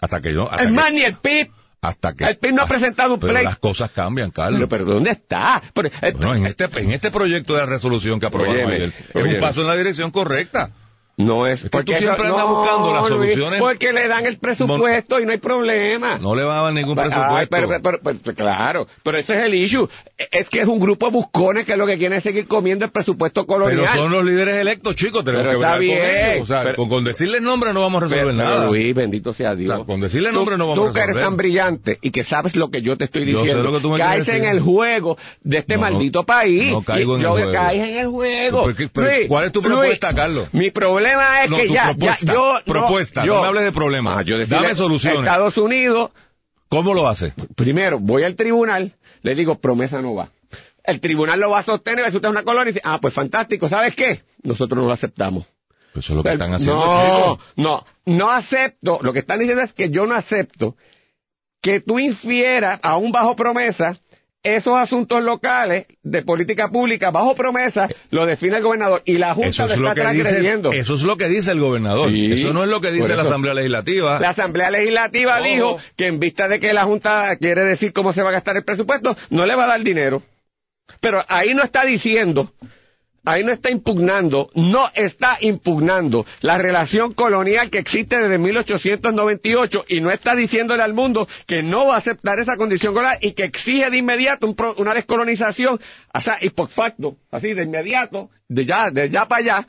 Hasta 0.00 0.20
que 0.20 0.32
yo, 0.32 0.50
hasta 0.50 0.64
Es 0.64 0.68
que, 0.68 0.72
más, 0.74 0.92
ni 0.92 1.04
el 1.04 1.14
PIB. 1.16 1.50
hasta 1.80 2.12
que, 2.14 2.24
el 2.24 2.36
PIB 2.36 2.52
no 2.52 2.62
ha 2.62 2.66
presentado 2.66 3.14
un 3.14 3.20
pero 3.20 3.32
pleito. 3.32 3.48
las 3.48 3.58
cosas 3.58 3.90
cambian, 3.92 4.30
Carlos. 4.30 4.58
Pero, 4.68 4.68
pero 4.68 4.84
¿dónde 4.84 5.12
está? 5.12 5.62
Pero, 5.72 5.88
eh, 6.02 6.12
Bueno, 6.12 6.34
en 6.34 6.46
este, 6.46 6.64
en 6.64 6.90
este 6.90 7.10
proyecto 7.10 7.54
de 7.54 7.64
resolución 7.64 8.18
que 8.20 8.26
aprobamos 8.26 8.56
Óyeme, 8.56 8.74
ayer, 8.74 8.92
es 9.14 9.24
un 9.24 9.38
paso 9.40 9.60
en 9.62 9.68
la 9.68 9.76
dirección 9.76 10.10
correcta. 10.10 10.72
No 11.16 11.46
es, 11.46 11.62
que 11.62 11.70
porque 11.70 11.92
tú 11.92 11.98
siempre 11.98 12.26
eso- 12.26 12.34
andas 12.34 12.48
buscando 12.48 12.92
las 12.92 13.06
soluciones. 13.06 13.60
porque 13.60 13.92
le 13.92 14.08
dan 14.08 14.26
el 14.26 14.36
presupuesto 14.38 15.20
y 15.20 15.24
no 15.26 15.32
hay 15.32 15.38
problema. 15.38 16.18
No 16.18 16.34
le 16.34 16.42
va 16.42 16.58
a 16.58 16.62
dar 16.64 16.72
ningún 16.74 16.98
Ay, 16.98 17.08
presupuesto. 17.08 17.48
pero- 17.82 18.00
pero- 18.02 18.20
pero- 18.22 18.34
claro, 18.36 18.86
pero 19.02 19.18
ese 19.18 19.34
es 19.34 19.40
el 19.44 19.54
issue. 19.54 19.88
Es 20.30 20.48
que 20.48 20.60
es 20.60 20.66
un 20.66 20.80
grupo 20.80 21.06
de 21.06 21.12
buscones 21.12 21.64
que 21.66 21.76
lo 21.76 21.86
que 21.86 21.98
quieren 21.98 22.18
es 22.18 22.24
seguir 22.24 22.46
comiendo 22.48 22.84
el 22.84 22.90
presupuesto 22.90 23.46
colonial. 23.46 23.86
Pero 23.92 24.02
son 24.02 24.12
los 24.12 24.24
líderes 24.24 24.56
electos, 24.56 24.96
chicos, 24.96 25.24
tenemos 25.24 25.46
que 25.46 25.54
está 25.54 25.76
bregar 25.76 25.98
con 25.98 26.04
bien, 26.06 26.32
ellos. 26.32 26.42
O 26.42 26.46
sea, 26.46 26.74
con, 26.74 26.88
con 26.88 27.04
decirles 27.04 27.42
nombre 27.42 27.72
no 27.72 27.80
vamos 27.80 28.02
a 28.02 28.06
resolver 28.06 28.34
nada. 28.34 28.66
Luis, 28.66 28.94
bendito 28.94 29.32
sea 29.34 29.54
Dios. 29.54 29.72
O 29.72 29.76
sea, 29.78 29.86
con 29.86 30.00
decirle 30.00 30.30
Tú- 30.30 30.36
nombre 30.36 30.56
no 30.58 30.66
vamos 30.68 30.84
a 30.84 30.88
Tú 30.88 30.92
que 30.94 30.98
eres 31.00 31.06
resolver. 31.08 31.24
tan 31.28 31.36
brillante 31.36 31.98
y 32.02 32.10
que 32.10 32.24
sabes 32.24 32.56
lo 32.56 32.70
que 32.70 32.82
yo 32.82 32.96
te 32.96 33.04
estoy 33.04 33.24
Yo 33.24 33.38
sé 33.38 33.44
diciendo. 33.44 33.62
lo 33.62 33.72
que 33.76 33.80
tú 33.82 33.90
me 33.90 33.98
caes 33.98 34.28
en 34.30 34.44
el 34.46 34.60
juego 34.60 35.16
de 35.42 35.58
este 35.58 35.76
No, 35.76 35.82
maldito 35.82 36.24
país. 36.24 36.72
no 36.72 36.82
caigo 36.82 37.14
en 37.16 37.22
el 37.22 37.28
juego. 37.28 37.52
Caes 37.52 37.88
en 37.88 37.96
el 37.98 38.06
juego. 38.08 38.64
¿Pero 38.64 38.76
qué- 38.76 38.88
pero 38.92 39.06
Luis, 39.10 39.28
cuál 39.28 39.44
es 39.44 39.52
tu 39.52 39.60
Luis, 39.62 39.72
propuesta, 39.72 40.12
Carlos? 40.14 40.48
Mi 40.52 40.70
problema 40.70 41.03
es 41.08 41.50
No, 41.50 41.56
que 41.56 41.68
ya, 41.68 41.84
propuesta, 41.94 42.26
ya, 42.26 42.32
yo... 42.32 42.54
propuesta, 42.64 43.24
no 43.24 43.40
me 43.42 43.48
hables 43.48 43.64
de 43.64 43.72
problemas. 43.72 44.18
Ah, 44.18 44.22
yo 44.22 44.38
Dame 44.46 44.74
soluciones. 44.74 45.20
Estados 45.20 45.56
Unidos 45.58 46.10
¿Cómo 46.68 46.94
lo 46.94 47.06
hace? 47.08 47.32
primero 47.54 47.98
voy 48.00 48.24
al 48.24 48.34
tribunal, 48.36 48.94
le 49.22 49.34
digo, 49.34 49.58
promesa 49.58 50.00
no 50.02 50.14
va. 50.14 50.30
El 50.82 51.00
tribunal 51.00 51.38
lo 51.40 51.50
va 51.50 51.60
a 51.60 51.62
sostener, 51.62 52.04
va 52.04 52.08
a 52.08 52.10
ser 52.10 52.26
una 52.26 52.42
colonia 52.42 52.64
y 52.70 52.74
dice, 52.74 52.80
ah, 52.84 52.98
pues 53.00 53.14
fantástico, 53.14 53.68
¿sabes 53.68 53.94
qué? 53.94 54.22
Nosotros 54.42 54.80
no 54.80 54.86
lo 54.86 54.92
aceptamos. 54.92 55.46
Pues 55.92 56.04
eso 56.06 56.14
es 56.14 56.16
lo 56.16 56.22
que 56.24 56.30
El- 56.30 56.34
están 56.34 56.52
haciendo, 56.52 56.84
no, 56.84 57.38
no, 57.56 57.86
no 58.06 58.30
acepto, 58.32 58.98
lo 59.02 59.12
que 59.12 59.20
están 59.20 59.38
diciendo 59.38 59.62
es 59.62 59.72
que 59.72 59.90
yo 59.90 60.06
no 60.06 60.14
acepto 60.16 60.76
que 61.62 61.80
tú 61.80 61.98
infieras 61.98 62.80
a 62.82 62.96
un 62.96 63.12
bajo 63.12 63.36
promesa 63.36 63.98
esos 64.44 64.76
asuntos 64.76 65.22
locales 65.22 65.86
de 66.02 66.22
política 66.22 66.68
pública 66.68 67.10
bajo 67.10 67.34
promesa 67.34 67.88
lo 68.10 68.26
define 68.26 68.58
el 68.58 68.62
gobernador 68.62 69.02
y 69.06 69.16
la 69.16 69.34
Junta 69.34 69.48
Eso 69.48 69.64
es, 69.64 69.76
lo 69.78 69.88
está 69.88 70.02
que 70.02 70.08
dice, 70.10 70.22
transgrediendo. 70.22 70.72
eso 70.72 70.94
es 70.94 71.02
lo 71.02 71.16
que 71.16 71.28
dice 71.28 71.50
el 71.50 71.60
gobernador. 71.60 72.10
Sí, 72.10 72.32
eso 72.32 72.52
no 72.52 72.62
es 72.62 72.68
lo 72.68 72.80
que 72.80 72.90
dice 72.92 73.16
la. 73.16 73.22
Asamblea 73.22 73.54
Legislativa. 73.54 74.20
La 74.20 74.28
Asamblea 74.30 74.70
Legislativa 74.70 75.38
Ojo. 75.38 75.44
dijo 75.48 75.78
que 75.96 76.06
en 76.06 76.20
vista 76.20 76.46
de 76.46 76.60
que 76.60 76.72
la 76.74 76.84
Junta 76.84 77.34
quiere 77.36 77.64
decir 77.64 77.94
cómo 77.94 78.12
se 78.12 78.22
va 78.22 78.28
a 78.28 78.32
gastar 78.32 78.56
el 78.58 78.64
presupuesto, 78.64 79.16
no 79.30 79.46
le 79.46 79.56
va 79.56 79.64
a 79.64 79.68
dar 79.68 79.82
dinero. 79.82 80.22
Pero 81.00 81.24
ahí 81.28 81.54
no 81.54 81.62
está 81.62 81.84
diciendo, 81.86 82.52
ahí 83.24 83.42
no 83.44 83.52
está 83.52 83.70
impugnando, 83.70 84.50
no 84.54 84.88
está 84.94 85.36
impugnando 85.40 86.26
la 86.40 86.58
relación 86.58 87.12
colonial 87.14 87.70
que 87.70 87.78
existe 87.78 88.18
desde 88.18 88.38
1898 88.38 89.84
y 89.88 90.00
no 90.00 90.10
está 90.10 90.34
diciéndole 90.34 90.82
al 90.82 90.94
mundo 90.94 91.28
que 91.46 91.62
no 91.62 91.86
va 91.86 91.94
a 91.94 91.98
aceptar 91.98 92.38
esa 92.40 92.56
condición 92.56 92.94
colonial 92.94 93.18
y 93.20 93.32
que 93.32 93.44
exige 93.44 93.90
de 93.90 93.98
inmediato 93.98 94.46
un 94.46 94.54
pro- 94.54 94.74
una 94.78 94.94
descolonización, 94.94 95.78
o 96.12 96.20
sea, 96.20 96.38
y 96.40 96.50
por 96.50 96.68
facto, 96.68 97.16
así 97.30 97.54
de 97.54 97.64
inmediato, 97.64 98.30
de 98.48 98.64
ya, 98.64 98.90
de 98.90 99.08
ya 99.10 99.26
para 99.26 99.40
allá, 99.40 99.66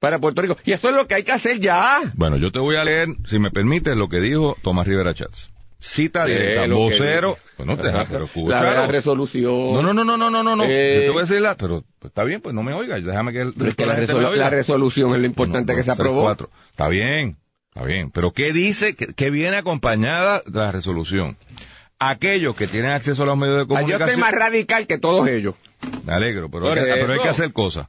para 0.00 0.18
Puerto 0.18 0.42
Rico. 0.42 0.56
Y 0.64 0.72
eso 0.72 0.88
es 0.88 0.94
lo 0.96 1.06
que 1.06 1.14
hay 1.14 1.22
que 1.22 1.32
hacer 1.32 1.60
ya. 1.60 2.00
Bueno, 2.14 2.36
yo 2.36 2.50
te 2.50 2.58
voy 2.58 2.76
a 2.76 2.84
leer, 2.84 3.08
si 3.26 3.38
me 3.38 3.50
permite, 3.50 3.94
lo 3.94 4.08
que 4.08 4.20
dijo 4.20 4.56
Tomás 4.62 4.86
Rivera 4.86 5.14
Chats. 5.14 5.50
Cita 5.84 6.26
¿Qué 6.26 6.32
directa, 6.32 6.66
vocero. 6.74 7.36
deja, 7.58 8.06
pero 8.08 8.28
la, 8.48 8.86
resolución. 8.86 9.72
No, 9.74 9.82
no, 9.82 9.92
no, 9.92 10.04
no, 10.04 10.16
no, 10.16 10.30
no, 10.30 10.42
no, 10.44 10.54
no. 10.54 10.64
Eh. 10.64 10.94
Yo 10.94 11.00
te 11.02 11.08
voy 11.10 11.18
a 11.18 11.20
decir 11.22 11.40
la, 11.40 11.56
pero 11.56 11.82
pues, 11.98 12.10
está 12.10 12.22
bien, 12.22 12.40
pues 12.40 12.54
no 12.54 12.62
me 12.62 12.72
oigas, 12.72 13.04
déjame 13.04 13.32
que 13.32 13.40
el 13.40 13.52
Pero 13.52 13.68
es 13.70 13.74
que 13.74 13.86
la, 13.86 13.96
resolu- 13.98 14.28
oiga. 14.28 14.44
la 14.44 14.50
resolución 14.50 15.12
es 15.14 15.20
lo 15.20 15.26
importante 15.26 15.74
que 15.74 15.82
se 15.82 15.90
aprobó. 15.90 16.22
cuatro. 16.22 16.50
Está 16.70 16.86
bien, 16.86 17.36
está 17.74 17.84
bien. 17.84 18.12
Pero 18.12 18.30
¿qué 18.32 18.52
dice? 18.52 18.94
¿Qué, 18.94 19.08
qué 19.12 19.30
viene 19.30 19.56
acompañada 19.58 20.40
de 20.46 20.56
la 20.56 20.70
resolución? 20.70 21.36
Aquellos 21.98 22.54
que 22.56 22.68
tienen 22.68 22.92
acceso 22.92 23.24
a 23.24 23.26
los 23.26 23.36
medios 23.36 23.56
de 23.56 23.62
Ah, 23.62 23.64
Yo 23.64 23.68
comunicación. 23.68 24.08
estoy 24.08 24.20
más 24.22 24.32
radical 24.32 24.86
que 24.86 24.98
todos 24.98 25.26
ellos. 25.28 25.54
Me 26.04 26.12
alegro, 26.12 26.48
pero, 26.48 26.64
Por 26.66 26.78
hay 26.78 26.84
que, 26.84 26.92
pero 27.00 27.12
hay 27.14 27.20
que 27.20 27.28
hacer 27.28 27.52
cosas. 27.52 27.88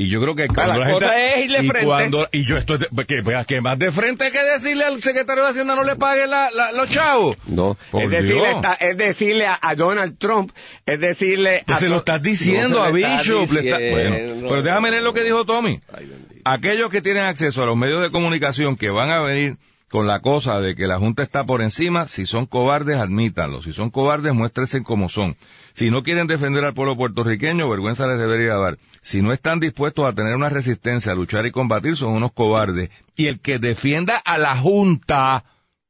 Y 0.00 0.08
yo 0.08 0.20
creo 0.22 0.36
que 0.36 0.46
cuando 0.46 0.74
la 0.74 0.78
la 0.78 0.86
gente, 0.86 1.04
cosa 1.06 1.16
es 1.26 1.36
irle 1.44 1.58
y 1.64 1.68
frente. 1.68 1.86
cuando 1.86 2.28
y 2.30 2.46
yo 2.46 2.56
estoy 2.56 2.78
que, 3.08 3.44
que 3.48 3.60
más 3.60 3.78
de 3.80 3.90
frente 3.90 4.30
que 4.30 4.42
decirle 4.44 4.84
al 4.84 5.02
secretario 5.02 5.42
de 5.42 5.50
Hacienda 5.50 5.74
no 5.74 5.82
le 5.82 5.96
pague 5.96 6.28
la, 6.28 6.50
la- 6.54 6.70
los 6.70 6.88
chavos. 6.88 7.36
No, 7.48 7.76
Por 7.90 8.02
es 8.04 8.10
decirle, 8.10 8.56
es 8.78 8.96
decirle 8.96 9.46
a, 9.48 9.58
a 9.60 9.74
Donald 9.74 10.16
Trump, 10.16 10.52
es 10.86 11.00
decirle 11.00 11.64
Pues 11.66 11.78
a... 11.78 11.80
se 11.80 11.88
lo 11.88 11.96
estás 11.96 12.22
diciendo 12.22 12.78
No 12.78 12.84
a 12.84 12.90
Bishop. 12.92 13.50
le 13.50 13.60
está- 13.68 13.78
diciendo. 13.78 14.34
bueno, 14.36 14.48
pero 14.48 14.62
déjame 14.62 14.90
leer 14.92 15.02
lo 15.02 15.12
que 15.14 15.24
dijo 15.24 15.44
Tommy. 15.44 15.80
Ay. 15.92 16.12
Aquellos 16.44 16.90
que 16.90 17.02
tienen 17.02 17.24
acceso 17.24 17.64
a 17.64 17.66
los 17.66 17.76
medios 17.76 18.00
de 18.00 18.10
comunicación 18.10 18.76
que 18.76 18.90
van 18.90 19.10
a 19.10 19.20
venir 19.20 19.56
con 19.90 20.06
la 20.06 20.20
cosa 20.20 20.60
de 20.60 20.74
que 20.74 20.86
la 20.86 20.98
Junta 20.98 21.22
está 21.22 21.44
por 21.44 21.62
encima, 21.62 22.08
si 22.08 22.26
son 22.26 22.46
cobardes, 22.46 22.98
admítanlo. 22.98 23.62
Si 23.62 23.72
son 23.72 23.90
cobardes, 23.90 24.34
muéstrense 24.34 24.82
como 24.82 25.08
son. 25.08 25.36
Si 25.74 25.90
no 25.90 26.02
quieren 26.02 26.26
defender 26.26 26.64
al 26.64 26.74
pueblo 26.74 26.96
puertorriqueño, 26.96 27.68
vergüenza 27.68 28.06
les 28.06 28.18
debería 28.18 28.56
dar. 28.56 28.76
Si 29.00 29.22
no 29.22 29.32
están 29.32 29.60
dispuestos 29.60 30.04
a 30.04 30.12
tener 30.12 30.34
una 30.34 30.50
resistencia, 30.50 31.12
a 31.12 31.14
luchar 31.14 31.46
y 31.46 31.52
combatir, 31.52 31.96
son 31.96 32.12
unos 32.12 32.32
cobardes. 32.32 32.90
Y 33.16 33.28
el 33.28 33.40
que 33.40 33.58
defienda 33.58 34.16
a 34.16 34.36
la 34.36 34.56
Junta, 34.56 35.44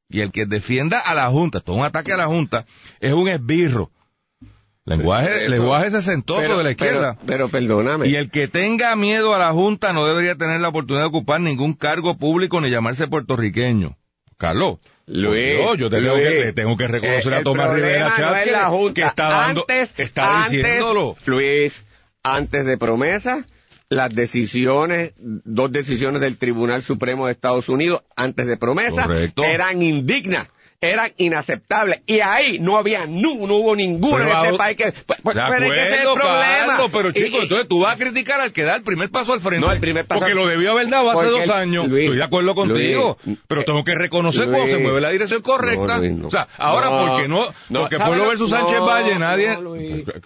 y 0.08 0.20
el 0.20 0.30
que 0.30 0.46
defienda 0.46 1.00
a 1.00 1.14
la 1.14 1.28
Junta, 1.30 1.58
esto 1.58 1.72
es 1.72 1.78
un 1.78 1.84
ataque 1.84 2.12
a 2.12 2.16
la 2.16 2.26
Junta, 2.26 2.66
es 3.00 3.12
un 3.12 3.28
esbirro. 3.28 3.90
Lenguaje, 4.88 5.48
lenguaje 5.48 5.90
sesentoso 5.90 6.40
Pero- 6.40 6.58
de 6.58 6.64
la 6.64 6.70
izquierda. 6.70 7.16
Pero, 7.20 7.26
pero 7.26 7.48
perdóname. 7.48 8.08
Y 8.08 8.16
el 8.16 8.30
que 8.30 8.48
tenga 8.48 8.94
miedo 8.96 9.34
a 9.34 9.38
la 9.38 9.52
Junta 9.52 9.92
no 9.92 10.06
debería 10.06 10.34
tener 10.34 10.60
la 10.60 10.68
oportunidad 10.68 11.02
de 11.04 11.08
ocupar 11.08 11.40
ningún 11.40 11.74
cargo 11.74 12.16
público 12.16 12.60
ni 12.60 12.70
llamarse 12.70 13.06
puertorriqueño. 13.06 13.96
Carlos. 14.36 14.78
Luis, 15.06 15.56
Dios, 15.58 15.78
yo 15.78 15.88
te 15.88 15.96
tengo 16.00 16.14
Luis, 16.16 16.28
que, 16.28 16.34
le 16.34 16.52
tengo 16.52 16.76
que 16.76 16.86
reconocer 16.86 17.32
eh, 17.32 17.36
a 17.36 17.42
Tomás 17.42 17.72
Rivera 17.72 18.10
no 18.10 18.16
Chávez 18.16 18.42
es 18.46 18.92
que, 18.94 19.02
está 19.02 19.28
dando, 19.28 19.64
Antes- 19.68 19.98
está 19.98 20.36
antes, 20.44 20.52
diciéndolo. 20.52 21.16
Luis, 21.24 21.84
antes 22.22 22.66
de 22.66 22.76
promesa, 22.76 23.46
las 23.88 24.14
decisiones, 24.14 25.14
dos 25.16 25.72
decisiones 25.72 26.20
del 26.20 26.36
Tribunal 26.36 26.82
Supremo 26.82 27.26
de 27.26 27.32
Estados 27.32 27.68
Unidos, 27.70 28.02
antes 28.16 28.46
de 28.46 28.56
promesa, 28.58 29.04
Correcto. 29.04 29.44
eran 29.44 29.80
indignas. 29.82 30.48
Eran 30.80 31.10
inaceptables. 31.16 32.02
Y 32.06 32.20
ahí 32.20 32.60
no 32.60 32.76
había, 32.78 33.04
nu- 33.04 33.48
no, 33.48 33.56
hubo 33.56 33.74
ninguna 33.74 34.18
Pero 34.26 34.30
en 34.30 34.44
este 34.44 34.56
país 34.58 34.76
que... 34.76 34.92
Pues, 35.06 35.18
pues, 35.24 35.36
pero 35.48 35.64
es 35.64 35.72
que 35.72 35.80
ese 35.80 35.80
es 35.80 35.86
el 35.86 36.06
acuerdo, 36.06 36.14
problema. 36.14 36.66
Carlos, 36.68 36.90
pero 36.92 37.08
Y- 37.08 37.12
chico, 37.14 37.36
y- 37.38 37.42
entonces 37.42 37.68
tú 37.68 37.80
vas 37.80 37.94
a 37.96 37.98
criticar 37.98 38.40
al 38.40 38.52
que 38.52 38.62
da 38.62 38.76
el 38.76 38.82
primer 38.84 39.10
paso 39.10 39.32
al 39.32 39.40
frente. 39.40 39.66
No, 39.66 39.72
el 39.72 39.80
primer 39.80 40.06
paso- 40.06 40.20
Porque 40.20 40.34
lo 40.36 40.46
debió 40.46 40.70
haber 40.70 40.88
dado 40.88 41.10
hace 41.10 41.26
dos 41.26 41.48
años. 41.48 41.88
Luis, 41.88 42.04
Estoy 42.04 42.18
de 42.18 42.22
acuerdo 42.22 42.54
contigo. 42.54 43.18
Luis, 43.24 43.38
pero 43.48 43.62
eh, 43.62 43.64
tengo 43.64 43.82
que 43.82 43.96
reconocer 43.96 44.42
cuando 44.44 44.58
Luis, 44.60 44.70
se 44.70 44.78
mueve 44.78 45.00
la 45.00 45.10
dirección 45.10 45.42
correcta. 45.42 45.98
No, 45.98 46.10
no. 46.16 46.26
O 46.28 46.30
sea, 46.30 46.46
ahora 46.58 46.90
No, 46.90 47.06
porque 47.08 47.26
no, 47.28 47.46
no, 47.70 47.80
porque 47.80 47.96
¿sabe 47.96 48.08
Pueblo 48.10 48.24
lo- 48.24 48.30
versus 48.30 48.50
Sánchez 48.50 48.78
no, 48.78 48.86
Valle, 48.86 49.18
nadie. 49.18 49.56
no, 49.56 49.74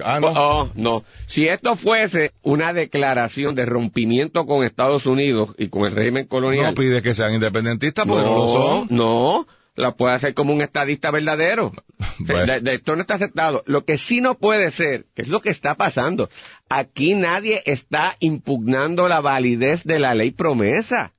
ah, 0.04 0.20
no. 0.20 0.28
Oh, 0.36 0.70
no. 0.74 1.04
Si 1.26 1.46
esto 1.48 1.76
fuese 1.76 2.32
una 2.42 2.74
declaración 2.74 3.54
de 3.54 3.64
rompimiento 3.64 4.44
con 4.44 4.66
Estados 4.66 5.06
Unidos 5.06 5.54
y 5.56 5.68
con 5.70 5.86
el 5.86 5.96
régimen 5.96 6.26
colonial. 6.26 6.66
No 6.66 6.74
pide 6.74 7.00
que 7.00 7.14
sean 7.14 7.32
independentistas 7.32 8.06
porque 8.06 8.26
no, 8.26 8.34
lo 8.34 8.48
son. 8.48 8.86
no, 8.90 9.46
la 9.74 9.92
puede 9.92 10.14
hacer 10.14 10.34
como 10.34 10.52
un 10.52 10.62
estadista 10.62 11.10
verdadero. 11.10 11.72
Bueno. 12.18 12.52
Esto 12.70 12.94
no 12.94 13.02
está 13.02 13.14
aceptado. 13.14 13.62
Lo 13.66 13.84
que 13.84 13.96
sí 13.96 14.20
no 14.20 14.36
puede 14.36 14.70
ser, 14.70 15.06
que 15.14 15.22
es 15.22 15.28
lo 15.28 15.40
que 15.40 15.50
está 15.50 15.76
pasando, 15.76 16.28
aquí 16.68 17.14
nadie 17.14 17.62
está 17.64 18.16
impugnando 18.20 19.08
la 19.08 19.20
validez 19.20 19.82
de 19.84 19.98
la 19.98 20.14
ley 20.14 20.30
promesa. 20.30 21.14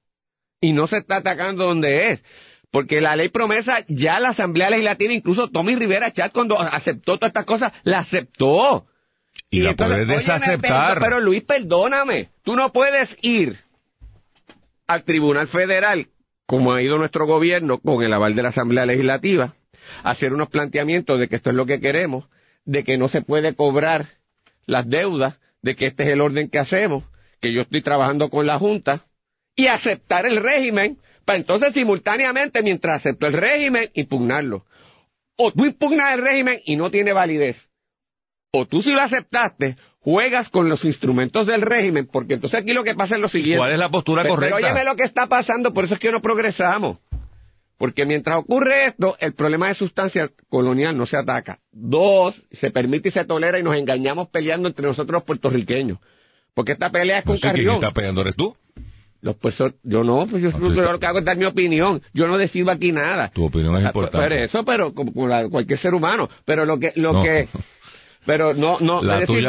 Y 0.62 0.72
no 0.72 0.88
se 0.88 1.00
está 1.00 1.18
atacando 1.18 1.66
donde 1.66 2.12
es. 2.12 2.24
Porque 2.72 3.02
la 3.02 3.16
ley 3.16 3.30
promesa, 3.30 3.86
ya 3.88 4.20
la 4.20 4.30
Asamblea 4.30 4.70
Legislativa, 4.70 5.14
incluso 5.14 5.50
Tommy 5.50 5.76
Rivera 5.76 6.12
Chat, 6.12 6.32
cuando 6.32 6.60
aceptó 6.60 7.18
todas 7.18 7.30
estas 7.30 7.46
cosas, 7.46 7.74
la 7.84 8.00
aceptó. 8.00 8.88
Y 9.50 9.62
la 9.62 9.76
puedes 9.76 10.08
desaceptar. 10.08 11.00
Pero 11.00 11.20
Luis, 11.20 11.44
perdóname, 11.44 12.30
tú 12.44 12.56
no 12.56 12.72
puedes 12.72 13.18
ir 13.22 13.58
al 14.88 15.04
Tribunal 15.04 15.48
Federal, 15.48 16.08
como 16.46 16.74
ha 16.74 16.82
ido 16.82 16.98
nuestro 16.98 17.26
gobierno 17.26 17.80
con 17.80 18.04
el 18.04 18.14
aval 18.14 18.36
de 18.36 18.44
la 18.44 18.50
Asamblea 18.50 18.86
Legislativa, 18.86 19.54
hacer 20.04 20.34
unos 20.34 20.50
planteamientos 20.50 21.20
de 21.20 21.28
que 21.28 21.38
esto 21.38 21.50
es 21.50 21.56
lo 21.56 21.66
que 21.66 21.80
queremos, 21.80 22.26
de 22.66 22.84
que 22.84 22.98
no 22.98 23.08
se 23.08 23.22
puede 23.22 23.56
cobrar 23.56 24.08
las 24.66 24.88
deudas, 24.90 25.40
de 25.62 25.76
que 25.76 25.88
este 25.88 26.04
es 26.04 26.10
el 26.10 26.22
orden 26.22 26.50
que 26.50 26.60
hacemos, 26.60 27.04
que 27.40 27.54
yo 27.54 27.62
estoy 27.62 27.82
trabajando 27.82 28.30
con 28.30 28.48
la 28.48 28.60
Junta, 28.60 29.06
y 29.56 29.68
aceptar 29.68 30.26
el 30.26 30.38
régimen, 30.38 30.98
para 31.26 31.38
entonces 31.38 31.74
simultáneamente, 31.74 32.64
mientras 32.64 32.96
acepto 32.96 33.28
el 33.28 33.34
régimen, 33.34 33.90
impugnarlo. 33.94 34.66
O 35.38 35.52
tú 35.52 35.66
impugnas 35.66 36.14
el 36.14 36.22
régimen 36.22 36.62
y 36.66 36.76
no 36.76 36.92
tiene 36.92 37.14
validez. 37.14 37.70
O 38.56 38.68
tú 38.68 38.84
si 38.84 38.92
lo 38.92 39.02
aceptaste, 39.02 39.78
juegas 40.00 40.50
con 40.50 40.70
los 40.70 40.86
instrumentos 40.86 41.48
del 41.48 41.64
régimen, 41.64 42.06
porque 42.12 42.36
entonces 42.36 42.62
aquí 42.62 42.72
lo 42.72 42.84
que 42.84 42.94
pasa 42.94 43.16
es 43.16 43.22
lo 43.22 43.28
siguiente. 43.28 43.58
¿Cuál 43.58 43.72
es 43.72 43.80
la 43.80 43.90
postura 43.90 44.22
Pero- 44.22 44.36
correcta? 44.36 44.58
Pero 44.58 44.68
óyeme 44.68 44.86
lo 44.86 44.96
que 44.96 45.02
está 45.04 45.26
pasando, 45.26 45.74
por 45.74 45.86
eso 45.86 45.96
es 45.96 46.00
que 46.00 46.12
no 46.12 46.22
progresamos. 46.22 47.00
Porque 47.80 48.06
mientras 48.06 48.38
ocurre 48.38 48.86
esto, 48.86 49.18
el 49.20 49.34
problema 49.34 49.70
de 49.70 49.74
sustancia 49.74 50.30
colonial 50.50 50.96
no 50.96 51.08
se 51.08 51.18
ataca. 51.18 51.62
Dos, 51.72 52.44
se 52.52 52.70
permite 52.70 53.08
y 53.08 53.12
se 53.12 53.26
tolera 53.26 53.58
y 53.60 53.64
nos 53.64 53.76
engañamos 53.76 54.28
peleando 54.30 54.68
entre 54.70 54.86
nosotros 54.86 55.14
los 55.14 55.24
puertorriqueños. 55.24 55.98
Porque 56.54 56.74
esta 56.74 56.92
pelea 56.92 57.20
es 57.20 57.26
No 57.26 57.32
con 57.32 57.38
sé 57.38 57.42
quién 57.42 57.54
Carrión. 57.54 57.76
está 57.78 57.92
peleando, 57.92 58.22
¿eres 58.22 58.36
tú? 58.36 58.56
Los 59.22 59.36
perso- 59.40 59.74
yo 59.82 60.04
no, 60.04 60.28
pues 60.28 60.44
yo, 60.44 60.52
No, 60.52 60.72
yo 60.72 60.84
tú 60.86 60.92
lo 60.92 61.00
que 61.00 61.08
hago 61.08 61.18
es 61.20 61.26
dar 61.26 61.38
mi 61.38 61.46
opinión. 61.46 62.04
Yo 62.14 62.28
no 62.28 62.38
decido 62.38 62.70
aquí 62.70 62.92
nada. 62.92 63.32
Tu 63.34 63.44
opinión 63.46 63.76
es 63.78 63.86
Ah, 63.86 63.88
importante. 63.88 64.28
Pero 64.28 64.44
eso, 64.46 64.64
pero 64.64 64.94
como, 64.94 65.12
como 65.12 65.28
la- 65.28 65.50
cualquier 65.50 65.80
ser 65.80 65.96
humano. 65.96 66.30
Pero 66.46 66.66
lo 66.66 66.78
que, 66.78 66.92
lo 66.96 67.14
No. 67.14 67.24
que, 67.24 67.48
pero 68.25 68.53
no, 68.53 68.77
no, 68.80 69.01
decir, 69.01 69.46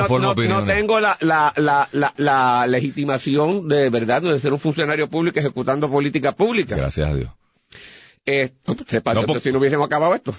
no, 0.48 0.64
tengo 0.64 1.00
la, 1.00 1.16
la, 1.20 1.52
la, 1.56 1.88
la, 1.92 2.12
la 2.16 2.66
legitimación 2.66 3.68
de 3.68 3.90
verdad 3.90 4.22
de 4.22 4.38
ser 4.38 4.52
un 4.52 4.58
funcionario 4.58 5.08
público 5.08 5.38
ejecutando 5.38 5.90
política 5.90 6.32
pública. 6.32 6.76
Gracias 6.76 7.08
a 7.08 7.14
Dios. 7.14 7.30
Eh, 8.26 8.52
se 8.86 9.02
pasó 9.02 9.20
No, 9.20 9.26
po- 9.26 9.40
si 9.40 9.52
no 9.52 9.58
hubiésemos 9.58 9.84
acabado 9.84 10.14
esto. 10.14 10.34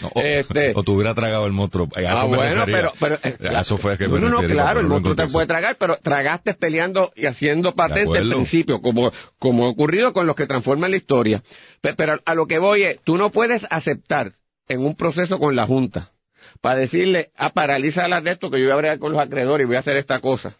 No, 0.00 0.08
o, 0.14 0.20
este, 0.22 0.72
o 0.76 0.82
te 0.82 0.90
hubiera 0.90 1.14
tragado 1.14 1.44
el 1.46 1.52
monstruo. 1.52 1.88
Ah, 2.08 2.24
bueno, 2.24 2.64
pero, 2.64 2.92
pero 2.98 3.16
eh, 3.22 3.36
A 3.54 3.60
eso 3.60 3.76
fue 3.76 3.98
que 3.98 4.08
no, 4.08 4.14
me 4.18 4.30
no, 4.30 4.42
claro, 4.44 4.80
el 4.80 4.86
monstruo 4.86 5.14
te 5.14 5.26
puede 5.28 5.46
tragar, 5.46 5.76
pero 5.78 5.96
tragaste 5.96 6.54
peleando 6.54 7.12
y 7.14 7.26
haciendo 7.26 7.74
patente 7.74 8.00
el 8.02 8.08
acuerdo. 8.08 8.30
principio, 8.36 8.80
como, 8.80 9.12
como 9.38 9.66
ha 9.66 9.68
ocurrido 9.68 10.14
con 10.14 10.26
los 10.26 10.36
que 10.36 10.46
transforman 10.46 10.90
la 10.90 10.96
historia. 10.96 11.42
Pe- 11.82 11.92
Pero, 11.94 12.18
a 12.24 12.34
lo 12.34 12.46
que 12.46 12.58
voy 12.58 12.84
es, 12.84 13.00
tú 13.04 13.18
no 13.18 13.28
puedes 13.30 13.66
aceptar 13.68 14.32
en 14.68 14.80
un 14.86 14.94
proceso 14.96 15.38
con 15.38 15.54
la 15.54 15.66
Junta 15.66 16.12
para 16.60 16.80
decirle, 16.80 17.30
ah, 17.36 17.52
paraliza 17.52 18.08
las 18.08 18.24
de 18.24 18.32
esto 18.32 18.50
que 18.50 18.58
yo 18.58 18.64
voy 18.66 18.72
a 18.72 18.76
bregar 18.76 18.98
con 18.98 19.12
los 19.12 19.20
acreedores 19.20 19.64
y 19.64 19.68
voy 19.68 19.76
a 19.76 19.80
hacer 19.80 19.96
esta 19.96 20.20
cosa. 20.20 20.56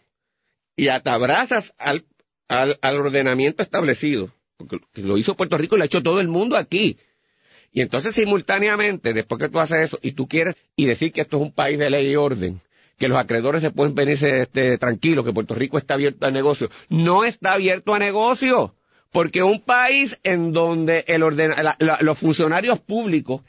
Y 0.75 0.85
te 0.85 1.09
abrazas 1.09 1.73
al, 1.77 2.05
al, 2.47 2.77
al 2.81 2.99
ordenamiento 2.99 3.63
establecido. 3.63 4.29
Porque 4.57 4.79
lo 4.95 5.17
hizo 5.17 5.35
Puerto 5.35 5.57
Rico 5.57 5.75
y 5.75 5.79
lo 5.79 5.83
ha 5.83 5.85
hecho 5.87 6.03
todo 6.03 6.19
el 6.21 6.27
mundo 6.27 6.57
aquí. 6.57 6.97
Y 7.71 7.81
entonces 7.81 8.15
simultáneamente, 8.15 9.13
después 9.13 9.39
que 9.41 9.49
tú 9.49 9.59
haces 9.59 9.79
eso, 9.79 9.99
y 10.01 10.13
tú 10.13 10.27
quieres, 10.27 10.55
y 10.77 10.85
decir 10.85 11.11
que 11.11 11.21
esto 11.21 11.37
es 11.37 11.43
un 11.43 11.51
país 11.51 11.77
de 11.77 11.89
ley 11.89 12.09
y 12.09 12.15
orden, 12.15 12.61
que 12.97 13.09
los 13.09 13.17
acreedores 13.17 13.61
se 13.61 13.71
pueden 13.71 13.95
venirse 13.95 14.43
este, 14.43 14.77
tranquilos, 14.77 15.25
que 15.25 15.33
Puerto 15.33 15.55
Rico 15.55 15.77
está 15.77 15.95
abierto 15.95 16.25
a 16.25 16.31
negocio. 16.31 16.69
No 16.87 17.25
está 17.25 17.51
abierto 17.53 17.93
a 17.93 17.99
negocio, 17.99 18.75
porque 19.11 19.43
un 19.43 19.61
país 19.61 20.17
en 20.23 20.53
donde 20.53 21.03
el 21.07 21.21
orden, 21.23 21.51
la- 21.51 21.97
los 21.99 22.17
funcionarios 22.17 22.79
públicos 22.79 23.41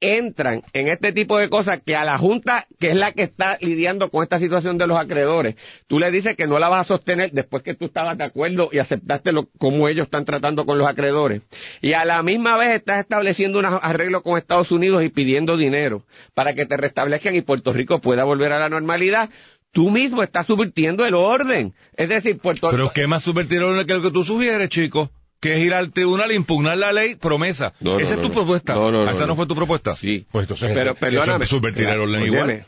entran 0.00 0.62
en 0.72 0.88
este 0.88 1.12
tipo 1.12 1.38
de 1.38 1.48
cosas 1.48 1.80
que 1.84 1.96
a 1.96 2.04
la 2.04 2.18
Junta, 2.18 2.66
que 2.78 2.90
es 2.90 2.96
la 2.96 3.12
que 3.12 3.22
está 3.22 3.56
lidiando 3.60 4.10
con 4.10 4.22
esta 4.22 4.38
situación 4.38 4.76
de 4.78 4.86
los 4.86 4.98
acreedores, 4.98 5.56
tú 5.86 5.98
le 5.98 6.10
dices 6.10 6.36
que 6.36 6.46
no 6.46 6.58
la 6.58 6.68
vas 6.68 6.82
a 6.82 6.94
sostener 6.96 7.32
después 7.32 7.62
que 7.62 7.74
tú 7.74 7.86
estabas 7.86 8.18
de 8.18 8.24
acuerdo 8.24 8.68
y 8.72 8.78
aceptaste 8.78 9.32
lo, 9.32 9.48
cómo 9.58 9.88
ellos 9.88 10.04
están 10.04 10.24
tratando 10.24 10.66
con 10.66 10.78
los 10.78 10.86
acreedores. 10.86 11.42
Y 11.80 11.94
a 11.94 12.04
la 12.04 12.22
misma 12.22 12.56
vez 12.58 12.74
estás 12.74 13.00
estableciendo 13.00 13.58
un 13.58 13.64
arreglo 13.64 14.22
con 14.22 14.38
Estados 14.38 14.70
Unidos 14.70 15.02
y 15.02 15.08
pidiendo 15.08 15.56
dinero 15.56 16.04
para 16.34 16.54
que 16.54 16.66
te 16.66 16.76
restablezcan 16.76 17.34
y 17.34 17.40
Puerto 17.40 17.72
Rico 17.72 18.00
pueda 18.00 18.24
volver 18.24 18.52
a 18.52 18.58
la 18.58 18.68
normalidad. 18.68 19.30
tú 19.72 19.90
mismo 19.90 20.22
estás 20.22 20.46
subvirtiendo 20.46 21.04
el 21.04 21.14
orden. 21.14 21.74
Es 21.96 22.08
decir, 22.08 22.38
Puerto 22.38 22.70
Pero 22.70 22.90
¿qué 22.92 23.06
más 23.06 23.24
subvertieron 23.24 23.84
que 23.86 23.94
lo 23.94 24.02
que 24.02 24.10
tú 24.10 24.24
sugieres, 24.24 24.68
chico? 24.68 25.10
Que 25.40 25.54
es 25.56 25.60
ir 25.64 25.74
al 25.74 25.90
tribunal, 25.92 26.32
impugnar 26.32 26.78
la 26.78 26.92
ley, 26.92 27.14
promesa. 27.16 27.74
No, 27.80 27.94
no, 27.94 27.98
Esa 28.00 28.14
es 28.14 28.20
tu 28.22 28.28
no. 28.28 28.34
propuesta. 28.34 28.74
No, 28.74 28.90
no, 28.90 29.04
no, 29.04 29.10
¿Esa 29.10 29.20
no, 29.22 29.26
no. 29.28 29.36
fue 29.36 29.46
tu 29.46 29.54
propuesta? 29.54 29.94
Sí. 29.94 30.26
Pues 30.32 30.44
entonces 30.44 30.70
Pero, 30.74 30.90
eso- 30.92 31.00
perdóname. 31.00 31.34
eso 31.36 31.42
es 31.44 31.48
subvertir 31.50 31.88
el 31.88 32.00
orden 32.00 32.22
igual. 32.22 32.66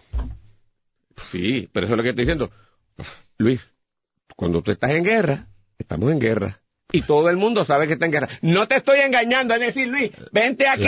Sí, 1.30 1.68
pero 1.72 1.86
eso 1.86 1.94
es 1.94 1.96
lo 1.96 2.02
que 2.02 2.10
estoy 2.10 2.24
diciendo. 2.24 2.50
Luis, 3.38 3.60
cuando 4.36 4.62
tú 4.62 4.70
estás 4.70 4.90
en 4.92 5.04
guerra, 5.04 5.46
estamos 5.78 6.12
en 6.12 6.18
guerra. 6.20 6.60
Y 6.90 7.02
todo 7.02 7.28
el 7.28 7.36
mundo 7.36 7.64
sabe 7.66 7.86
que 7.86 7.94
está 7.94 8.06
en 8.06 8.12
guerra. 8.12 8.28
No 8.40 8.66
te 8.66 8.76
estoy 8.76 9.00
engañando, 9.00 9.52
es 9.54 9.60
decir, 9.60 9.88
Luis, 9.88 10.10
vente 10.32 10.66
aquí, 10.66 10.84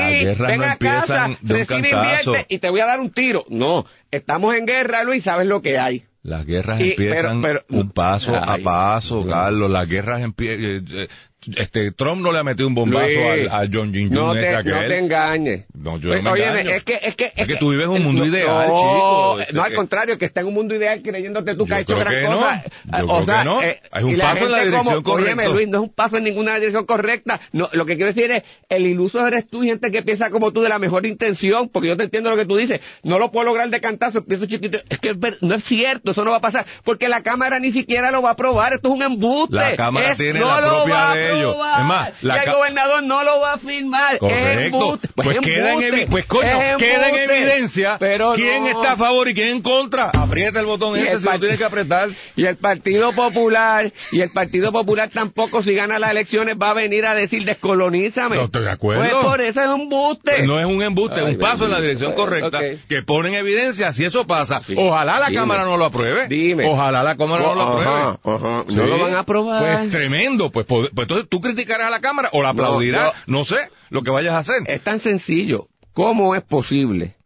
ven 0.47 0.61
no 0.61 0.65
a 0.67 0.77
casa, 0.77 1.29
recibe 1.43 1.91
invierte 1.91 2.47
y 2.49 2.59
te 2.59 2.71
voy 2.71 2.81
a 2.81 2.87
dar 2.87 3.01
un 3.01 3.11
tiro. 3.11 3.45
No, 3.51 3.85
estamos 4.11 4.55
en 4.55 4.65
guerra, 4.67 5.03
Luis, 5.05 5.25
sabes 5.25 5.47
lo 5.47 5.61
que 5.61 5.79
hay. 5.79 6.05
Las 6.23 6.47
guerras 6.47 6.81
Y- 6.81 6.91
empiezan 6.91 7.43
pero- 7.43 7.65
pero- 7.69 7.81
un 7.81 7.91
paso 7.91 8.33
Ay, 8.35 8.61
a 8.61 8.65
paso. 8.65 9.27
Carlos. 9.27 9.71
Las 9.71 9.89
guerras 9.89 10.23
empiezan... 10.23 11.09
este, 11.57 11.93
Trump 11.93 12.21
no 12.23 12.33
le 12.33 12.39
ha 12.39 12.43
metido 12.45 12.69
un 12.69 12.75
bombazo 12.75 13.07
Luis, 13.07 13.51
al, 13.51 13.61
al 13.61 13.71
John 13.73 13.93
Jin 13.93 14.11
no 14.11 14.35
te, 14.35 14.53
no 14.53 14.63
te 14.87 14.99
engañes. 14.99 15.65
No, 15.75 15.99
yo 15.99 16.11
Pues, 16.11 16.23
no 16.23 16.33
me 16.33 16.41
oye, 16.43 16.45
engaño. 16.61 16.71
es 16.77 16.85
que, 16.85 16.99
es 17.03 17.17
que, 17.17 17.33
Es 17.35 17.47
que 17.47 17.57
tú 17.57 17.71
vives 17.71 17.87
en 17.87 17.93
un 17.93 18.03
mundo 18.05 18.25
no, 18.25 18.27
ideal, 18.31 18.69
no, 18.69 18.77
chico. 18.77 19.41
Este 19.41 19.53
No, 19.55 19.63
al 19.63 19.71
que- 19.71 19.77
contrario, 19.77 20.19
que 20.19 20.25
está 20.27 20.41
en 20.43 20.47
un 20.49 20.55
mundo 20.55 20.75
ideal 20.75 21.01
creyéndote 21.03 21.55
tú 21.55 21.65
que 21.65 21.71
Yo 21.71 21.77
ha 21.77 21.81
hecho 21.81 21.97
gran 21.99 22.13
que 22.15 22.23
cosa. 22.27 22.65
Yo 22.65 23.07
creo 23.07 23.25
que 23.27 23.45
no. 23.45 23.59
Hay 23.93 24.05
un 24.05 24.19
paso 24.19 24.45
en 24.45 24.53
la 24.53 24.65
dirección 24.65 25.03
como, 25.03 25.17
óyeme, 25.17 25.31
correcta. 25.45 25.55
Luis, 25.55 25.69
no 25.69 25.79
es 25.79 25.83
un 25.85 25.95
paso 25.95 26.17
en 26.19 26.25
ninguna 26.25 26.55
dirección 26.57 26.85
correcta. 26.85 27.41
No, 27.53 27.69
lo 27.73 27.87
que 27.87 27.97
quiero 27.97 28.13
decir 28.13 28.31
es, 28.31 28.43
el 28.69 28.87
iluso 28.87 29.27
eres 29.27 29.49
tú 29.49 29.65
y 29.65 29.69
gente 29.69 29.91
que 29.91 30.03
piensa 30.03 30.31
como 30.31 30.53
tú 30.53 30.61
de 30.61 30.69
la 30.69 30.79
mejor 30.79 31.07
intención, 31.07 31.69
porque 31.71 31.89
yo 31.89 31.97
te 31.97 32.05
entiendo 32.05 32.31
lo 32.31 32.37
que 32.37 32.45
tú 32.47 32.57
dices. 32.57 32.81
No 33.03 33.19
lo 33.19 33.31
puedo 33.31 33.47
lograr 33.47 33.71
de 33.71 33.81
cantazo, 33.81 34.19
empiezo 34.19 34.47
chiquito. 34.47 34.79
Es 34.89 34.99
que 34.99 35.11
es 35.11 35.17
no 35.41 35.55
es 35.55 35.65
cierto, 35.65 36.11
eso 36.13 36.25
no 36.25 36.33
va 36.33 36.37
a 36.39 36.41
pasar, 36.41 36.67
porque 36.85 37.09
la 37.09 37.23
Cámara 37.23 37.59
ni 37.59 37.73
siquiera 37.73 38.11
lo 38.11 38.21
va 38.23 38.31
a 38.31 38.33
aprobar. 38.33 38.75
Esto 38.75 38.89
es 38.89 38.95
un 38.95 39.03
embuste. 39.03 39.57
La 39.57 39.77
Cámara 39.77 40.13
Es- 40.13 40.19
tiene 40.19 40.41
no 40.41 40.47
la 40.49 40.69
propia 40.69 41.11
de 41.15 41.30
ellos. 41.37 41.57
Es 41.79 41.85
más, 41.85 42.11
la 42.23 42.37
y 42.37 42.49
el 42.49 42.55
gobernador 42.55 43.03
no 43.05 43.25
lo 43.25 43.41
va 43.41 43.55
a 43.55 43.59
firmar. 43.59 44.15
Es 44.15 44.19
Correcto. 44.21 44.63
embuste. 44.79 45.09
Pues, 45.15 45.29
es 45.29 45.41
queda 45.41 45.73
en, 45.75 45.83
embuste. 45.83 46.07
pues 46.09 46.27
coño, 46.27 46.43
Es 46.63 46.77
queda 46.77 47.09
en 47.09 47.15
embuste. 47.15 47.37
evidencia 47.37 47.97
Pero 47.99 48.33
quién 48.35 48.63
no. 48.65 48.69
está 48.71 48.93
a 48.93 48.97
favor 48.97 49.29
y 49.29 49.35
quién 49.35 49.49
en 49.49 49.63
contra. 49.63 50.11
Aprieta 50.11 50.61
el 50.61 50.67
botón 50.67 50.97
Y 50.97 51.01
ese 51.03 51.13
el 51.15 51.21
si 51.21 51.27
lo 51.27 51.39
tienes 51.41 51.59
que 51.59 51.65
apretar. 51.65 52.09
Y 52.37 52.47
el 52.47 52.57
Partido 52.57 53.13
Popular, 53.13 53.93
y 54.13 54.21
el 54.21 54.31
Partido 54.31 54.73
Popular 54.73 55.11
tampoco, 55.13 55.63
si 55.63 55.75
gana 55.75 55.99
las 55.99 56.11
elecciones, 56.11 56.57
va 56.61 56.71
a 56.71 56.75
venir 56.75 57.07
a 57.07 57.15
decir 57.15 57.45
descolonízame. 57.45 58.37
No 58.37 58.45
estoy 58.45 58.65
de 58.65 58.71
acuerdo. 58.71 59.03
Pues 59.03 59.15
por 59.25 59.41
eso 59.41 59.61
es 59.63 59.69
un 59.69 59.89
buste. 59.89 60.43
No 60.47 60.61
es 60.61 60.67
un 60.67 60.83
embuste, 60.83 61.21
es 61.21 61.27
un 61.27 61.39
paso 61.39 61.65
en 61.65 61.71
la 61.73 61.81
dirección 61.81 62.13
correcta 62.13 62.61
que 62.89 63.03
pone 63.03 63.31
en 63.31 63.35
evidencia 63.37 63.93
si 63.93 64.05
eso 64.05 64.27
pasa. 64.27 64.63
Sí. 64.67 64.75
Ojalá 64.77 65.19
la 65.19 65.27
Dime. 65.27 65.41
Cámara 65.41 65.65
no 65.65 65.77
lo 65.77 65.85
apruebe. 65.87 66.29
Dime. 66.29 66.67
Ojalá 66.69 67.03
la 67.03 67.17
Cámara 67.17 67.43
no 67.45 67.55
lo 67.55 67.63
apruebe. 67.63 67.91
ajá. 67.91 68.65
No 68.69 68.87
lo 68.87 68.99
van 68.99 69.15
a 69.15 69.21
aprobar. 69.21 69.63
Pues 69.63 69.91
tremendo. 69.91 70.51
Pues, 70.51 70.67
pod- 70.67 70.91
pues 70.95 71.07
entonces 71.21 71.29
tú 71.29 71.41
criticarás 71.41 71.89
a 71.89 71.91
la 71.91 72.01
Cámara 72.01 72.31
o 72.33 72.43
la 72.43 72.51
aplaudirás. 72.51 73.13
No, 73.27 73.45
sé 73.45 73.59
lo 73.91 74.03
que 74.03 74.11
vayas 74.11 74.35
a 74.35 74.39
hacer. 74.39 74.63
Es 74.67 74.83
tan 74.83 75.01
sencillo. 75.01 75.69
¿Cómo 75.93 76.35
es 76.35 76.43
posible 76.43 77.17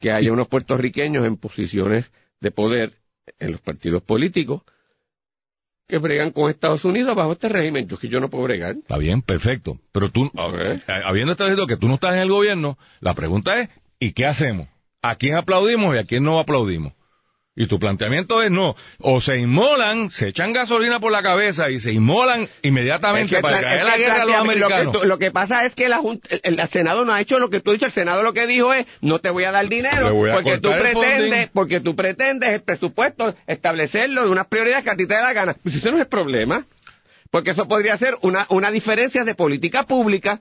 que 0.00 0.12
haya 0.12 0.32
unos 0.32 0.48
puertorriqueños 0.48 1.24
en 1.24 1.36
posiciones 1.36 2.12
de 2.40 2.50
poder 2.50 2.94
en 3.38 3.52
los 3.52 3.60
partidos 3.60 4.02
políticos 4.02 4.62
que 5.86 5.98
bregan 5.98 6.30
con 6.30 6.48
Estados 6.48 6.84
Unidos 6.84 7.14
bajo 7.14 7.32
este 7.32 7.48
régimen? 7.48 7.88
Yo 7.88 7.94
es 7.94 8.00
que 8.00 8.08
yo 8.08 8.20
no 8.20 8.30
puedo 8.30 8.44
bregar. 8.44 8.76
Está 8.76 8.98
bien, 8.98 9.22
perfecto. 9.22 9.78
Pero 9.92 10.10
tú, 10.10 10.30
ver. 10.52 10.82
eh, 10.86 11.02
habiendo 11.04 11.32
establecido 11.32 11.66
que 11.66 11.76
tú 11.76 11.88
no 11.88 11.94
estás 11.94 12.14
en 12.14 12.20
el 12.20 12.30
gobierno, 12.30 12.78
la 13.00 13.14
pregunta 13.14 13.60
es, 13.60 13.68
¿y 13.98 14.12
qué 14.12 14.26
hacemos? 14.26 14.68
¿A 15.02 15.16
quién 15.16 15.36
aplaudimos 15.36 15.94
y 15.94 15.98
a 15.98 16.04
quién 16.04 16.24
no 16.24 16.38
aplaudimos? 16.38 16.94
Y 17.56 17.66
tu 17.68 17.78
planteamiento 17.78 18.42
es 18.42 18.50
no, 18.50 18.74
o 18.98 19.20
se 19.20 19.36
inmolan, 19.36 20.10
se 20.10 20.26
echan 20.26 20.52
gasolina 20.52 20.98
por 20.98 21.12
la 21.12 21.22
cabeza 21.22 21.70
y 21.70 21.78
se 21.78 21.92
inmolan 21.92 22.48
inmediatamente 22.62 23.26
Es 23.26 23.36
que 23.36 23.42
para 23.42 23.60
caer 23.60 23.78
es 23.82 23.86
la 23.86 23.96
guerra 23.96 24.22
a 24.22 24.24
los 24.24 24.34
planteame- 24.34 24.38
lo 24.56 24.66
que 24.66 24.74
americanos. 24.74 24.92
tú- 25.02 25.06
Lo 25.06 25.18
que, 25.18 25.30
pasa 25.30 25.64
es 25.64 25.74
que 25.76 25.88
la 25.88 25.98
Junta- 25.98 26.28
el, 26.42 26.58
el 26.58 26.68
Senado 26.68 27.04
no 27.04 27.12
ha 27.12 27.20
hecho 27.20 27.38
lo 27.38 27.50
que 27.50 27.60
tú 27.60 27.70
dicho. 27.70 27.86
El 27.86 27.92
Senado 27.92 28.24
lo 28.24 28.32
que 28.32 28.48
dijo 28.48 28.74
es, 28.74 28.86
no 29.02 29.20
te 29.20 29.30
voy 29.30 29.44
a 29.44 29.52
dar 29.52 29.68
dinero 29.68 30.06
Le 30.08 30.10
voy 30.10 30.30
a 30.30 30.32
porque 30.34 30.58
tú 30.58 30.68
pretendes, 30.70 31.50
porque 31.52 31.78
tú 31.80 31.94
pretendes 31.94 32.50
el 32.54 32.62
presupuesto 32.62 33.36
establecerlo 33.46 34.24
de 34.24 34.30
unas 34.30 34.48
prioridades 34.48 34.82
que 34.82 34.90
a 34.90 34.96
ti 34.96 35.06
te 35.06 35.14
da 35.14 35.22
la 35.22 35.32
gana. 35.32 35.54
Pues 35.62 35.76
ese 35.76 35.90
no 35.92 35.96
es 35.98 36.02
el 36.02 36.08
problema. 36.08 36.66
Porque 37.30 37.52
eso 37.52 37.68
podría 37.68 37.96
ser 37.98 38.16
una, 38.22 38.46
una 38.48 38.72
diferencia 38.72 39.22
de 39.22 39.34
política 39.36 39.84
pública. 39.84 40.40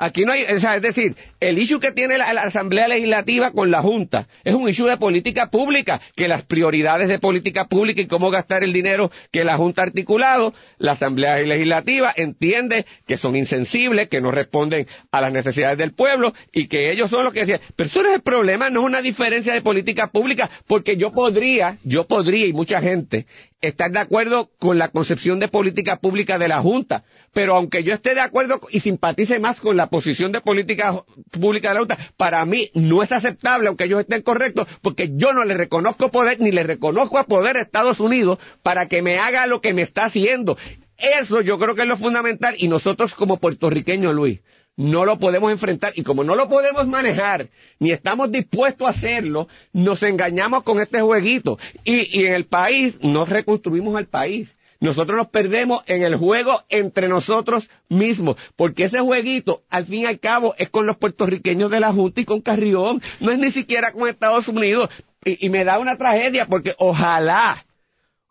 Aquí 0.00 0.24
no 0.24 0.32
hay, 0.32 0.44
o 0.44 0.60
sea, 0.60 0.76
es 0.76 0.82
decir, 0.82 1.16
el 1.40 1.58
issue 1.58 1.80
que 1.80 1.90
tiene 1.90 2.18
la, 2.18 2.26
Asamblea 2.26 2.86
Legislativa 2.86 3.50
con 3.50 3.72
la 3.72 3.82
Junta 3.82 4.28
es 4.44 4.54
un 4.54 4.68
issue 4.68 4.88
de 4.88 4.96
política 4.96 5.50
pública, 5.50 6.00
que 6.14 6.28
las 6.28 6.44
prioridades 6.44 7.08
de 7.08 7.18
política 7.18 7.66
pública 7.66 8.00
y 8.00 8.06
cómo 8.06 8.30
gastar 8.30 8.62
el 8.62 8.72
dinero 8.72 9.10
que 9.32 9.42
la 9.42 9.56
Junta 9.56 9.82
ha 9.82 9.86
articulado, 9.86 10.54
la 10.78 10.92
Asamblea 10.92 11.38
Legislativa 11.38 12.12
entiende 12.16 12.86
que 13.08 13.16
son 13.16 13.34
insensibles, 13.34 14.08
que 14.08 14.20
no 14.20 14.30
responden 14.30 14.86
a 15.10 15.20
las 15.20 15.32
necesidades 15.32 15.78
del 15.78 15.92
pueblo 15.92 16.32
y 16.52 16.68
que 16.68 16.92
ellos 16.92 17.10
son 17.10 17.24
los 17.24 17.32
que 17.32 17.40
decían, 17.40 17.60
pero 17.74 17.88
eso 17.88 18.02
no 18.04 18.10
es 18.10 18.14
el 18.14 18.22
problema, 18.22 18.70
no 18.70 18.80
es 18.80 18.86
una 18.86 19.02
diferencia 19.02 19.52
de 19.52 19.62
política 19.62 20.12
pública, 20.12 20.48
porque 20.68 20.96
yo 20.96 21.10
podría, 21.10 21.78
yo 21.82 22.06
podría 22.06 22.46
y 22.46 22.52
mucha 22.52 22.80
gente 22.80 23.26
estar 23.60 23.90
de 23.90 23.98
acuerdo 23.98 24.50
con 24.58 24.78
la 24.78 24.88
concepción 24.88 25.40
de 25.40 25.48
política 25.48 25.96
pública 25.96 26.38
de 26.38 26.46
la 26.46 26.60
Junta, 26.60 27.02
pero 27.32 27.56
aunque 27.56 27.82
yo 27.82 27.92
esté 27.92 28.14
de 28.14 28.20
acuerdo 28.20 28.60
y 28.70 28.80
simpatice 28.80 29.40
más 29.40 29.60
con 29.60 29.76
la 29.76 29.87
posición 29.88 30.32
de 30.32 30.40
política 30.40 31.04
pública 31.30 31.68
de 31.68 31.74
la 31.74 31.80
Junta, 31.80 31.98
para 32.16 32.44
mí 32.44 32.70
no 32.74 33.02
es 33.02 33.12
aceptable, 33.12 33.68
aunque 33.68 33.84
ellos 33.84 34.00
estén 34.00 34.22
correctos, 34.22 34.68
porque 34.82 35.10
yo 35.14 35.32
no 35.32 35.44
le 35.44 35.54
reconozco 35.54 36.10
poder, 36.10 36.40
ni 36.40 36.52
le 36.52 36.62
reconozco 36.62 37.18
a 37.18 37.24
poder 37.24 37.56
a 37.56 37.62
Estados 37.62 38.00
Unidos 38.00 38.38
para 38.62 38.88
que 38.88 39.02
me 39.02 39.18
haga 39.18 39.46
lo 39.46 39.60
que 39.60 39.74
me 39.74 39.82
está 39.82 40.04
haciendo. 40.04 40.56
Eso 40.96 41.40
yo 41.42 41.58
creo 41.58 41.74
que 41.74 41.82
es 41.82 41.88
lo 41.88 41.96
fundamental 41.96 42.54
y 42.58 42.68
nosotros 42.68 43.14
como 43.14 43.38
puertorriqueños, 43.38 44.14
Luis, 44.14 44.40
no 44.78 45.04
lo 45.04 45.18
podemos 45.18 45.50
enfrentar 45.50 45.92
y 45.96 46.04
como 46.04 46.22
no 46.22 46.36
lo 46.36 46.48
podemos 46.48 46.86
manejar 46.86 47.50
ni 47.80 47.90
estamos 47.90 48.30
dispuestos 48.30 48.86
a 48.86 48.90
hacerlo, 48.90 49.48
nos 49.72 50.02
engañamos 50.04 50.62
con 50.62 50.80
este 50.80 51.00
jueguito 51.00 51.58
y, 51.84 52.18
y 52.18 52.26
en 52.26 52.34
el 52.34 52.46
país 52.46 52.98
no 53.02 53.24
reconstruimos 53.24 53.96
al 53.96 54.06
país. 54.06 54.48
Nosotros 54.80 55.16
nos 55.16 55.28
perdemos 55.28 55.82
en 55.86 56.02
el 56.04 56.16
juego 56.16 56.62
entre 56.68 57.08
nosotros 57.08 57.68
mismos, 57.88 58.36
porque 58.54 58.84
ese 58.84 59.00
jueguito, 59.00 59.64
al 59.68 59.86
fin 59.86 60.02
y 60.02 60.06
al 60.06 60.20
cabo, 60.20 60.54
es 60.56 60.70
con 60.70 60.86
los 60.86 60.96
puertorriqueños 60.96 61.70
de 61.70 61.80
la 61.80 61.92
Junta 61.92 62.20
y 62.20 62.24
con 62.24 62.40
Carrión, 62.40 63.02
no 63.18 63.32
es 63.32 63.38
ni 63.38 63.50
siquiera 63.50 63.92
con 63.92 64.08
Estados 64.08 64.46
Unidos. 64.48 64.88
Y, 65.24 65.50
me 65.50 65.64
da 65.64 65.80
una 65.80 65.98
tragedia, 65.98 66.46
porque 66.46 66.74
ojalá, 66.78 67.66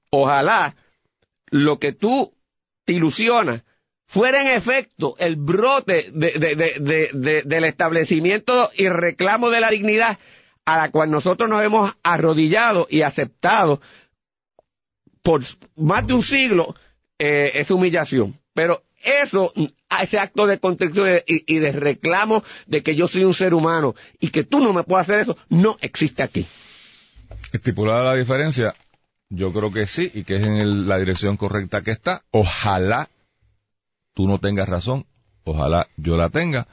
ojalá, 0.09 0.75
lo 1.51 1.79
que 1.79 1.91
tú 1.91 2.33
te 2.85 2.93
ilusionas 2.93 3.63
fuera 4.05 4.39
en 4.39 4.47
efecto 4.47 5.15
el 5.19 5.35
brote 5.35 6.09
de- 6.13 7.43
del 7.45 7.63
establecimiento 7.65 8.71
y 8.73 8.87
reclamo 8.87 9.49
de 9.49 9.59
la 9.59 9.69
dignidad 9.69 10.17
a 10.65 10.77
la 10.77 10.91
cual 10.91 11.11
nosotros 11.11 11.49
nos 11.49 11.63
hemos 11.63 11.93
arrodillado 12.03 12.87
y 12.89 13.01
aceptado 13.01 13.81
por 15.27 15.43
más 15.75 16.07
de 16.07 16.13
un 16.13 16.23
siglo 16.23 16.73
eh, 17.19 17.51
esa 17.55 17.73
humillación. 17.73 18.39
Pero 18.53 18.83
eso, 19.03 19.51
ese 20.01 20.19
acto 20.19 20.47
de 20.47 20.57
contrición 20.57 21.19
y, 21.27 21.53
y 21.53 21.59
de 21.59 21.73
reclamo 21.73 22.43
de 22.65 22.81
que 22.81 22.95
yo 22.95 23.09
soy 23.09 23.25
un 23.25 23.33
ser 23.33 23.53
humano 23.53 23.93
y 24.21 24.29
que 24.29 24.45
tú 24.45 24.61
no 24.61 24.71
me 24.71 24.83
puedes 24.83 25.09
hacer 25.09 25.19
eso, 25.23 25.37
no 25.49 25.75
existe 25.81 26.23
aquí. 26.23 26.45
Estipulada 27.51 28.03
la 28.03 28.15
diferencia, 28.15 28.73
yo 29.29 29.51
creo 29.51 29.71
que 29.73 29.85
sí, 29.85 30.09
y 30.13 30.23
que 30.23 30.37
es 30.37 30.43
en 30.43 30.55
el- 30.55 30.87
la 30.87 30.97
dirección 30.97 31.35
correcta 31.35 31.81
que 31.81 31.91
está. 31.91 32.23
Ojalá 32.31 33.09
tú 34.13 34.27
no 34.29 34.39
tengas 34.39 34.69
razón, 34.69 35.05
ojalá 35.43 35.87
yo 35.97 36.15
la 36.15 36.29
tenga. 36.29 36.67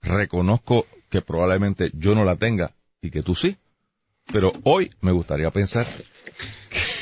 Reconozco 0.00 0.86
que 1.10 1.20
probablemente 1.20 1.90
yo 1.92 2.14
no 2.14 2.24
la 2.24 2.36
tenga 2.36 2.72
y 3.02 3.10
que 3.10 3.22
tú 3.22 3.34
sí. 3.34 3.58
Pero 4.32 4.50
hoy 4.64 4.90
me 5.02 5.12
gustaría 5.12 5.50
pensar 5.50 5.86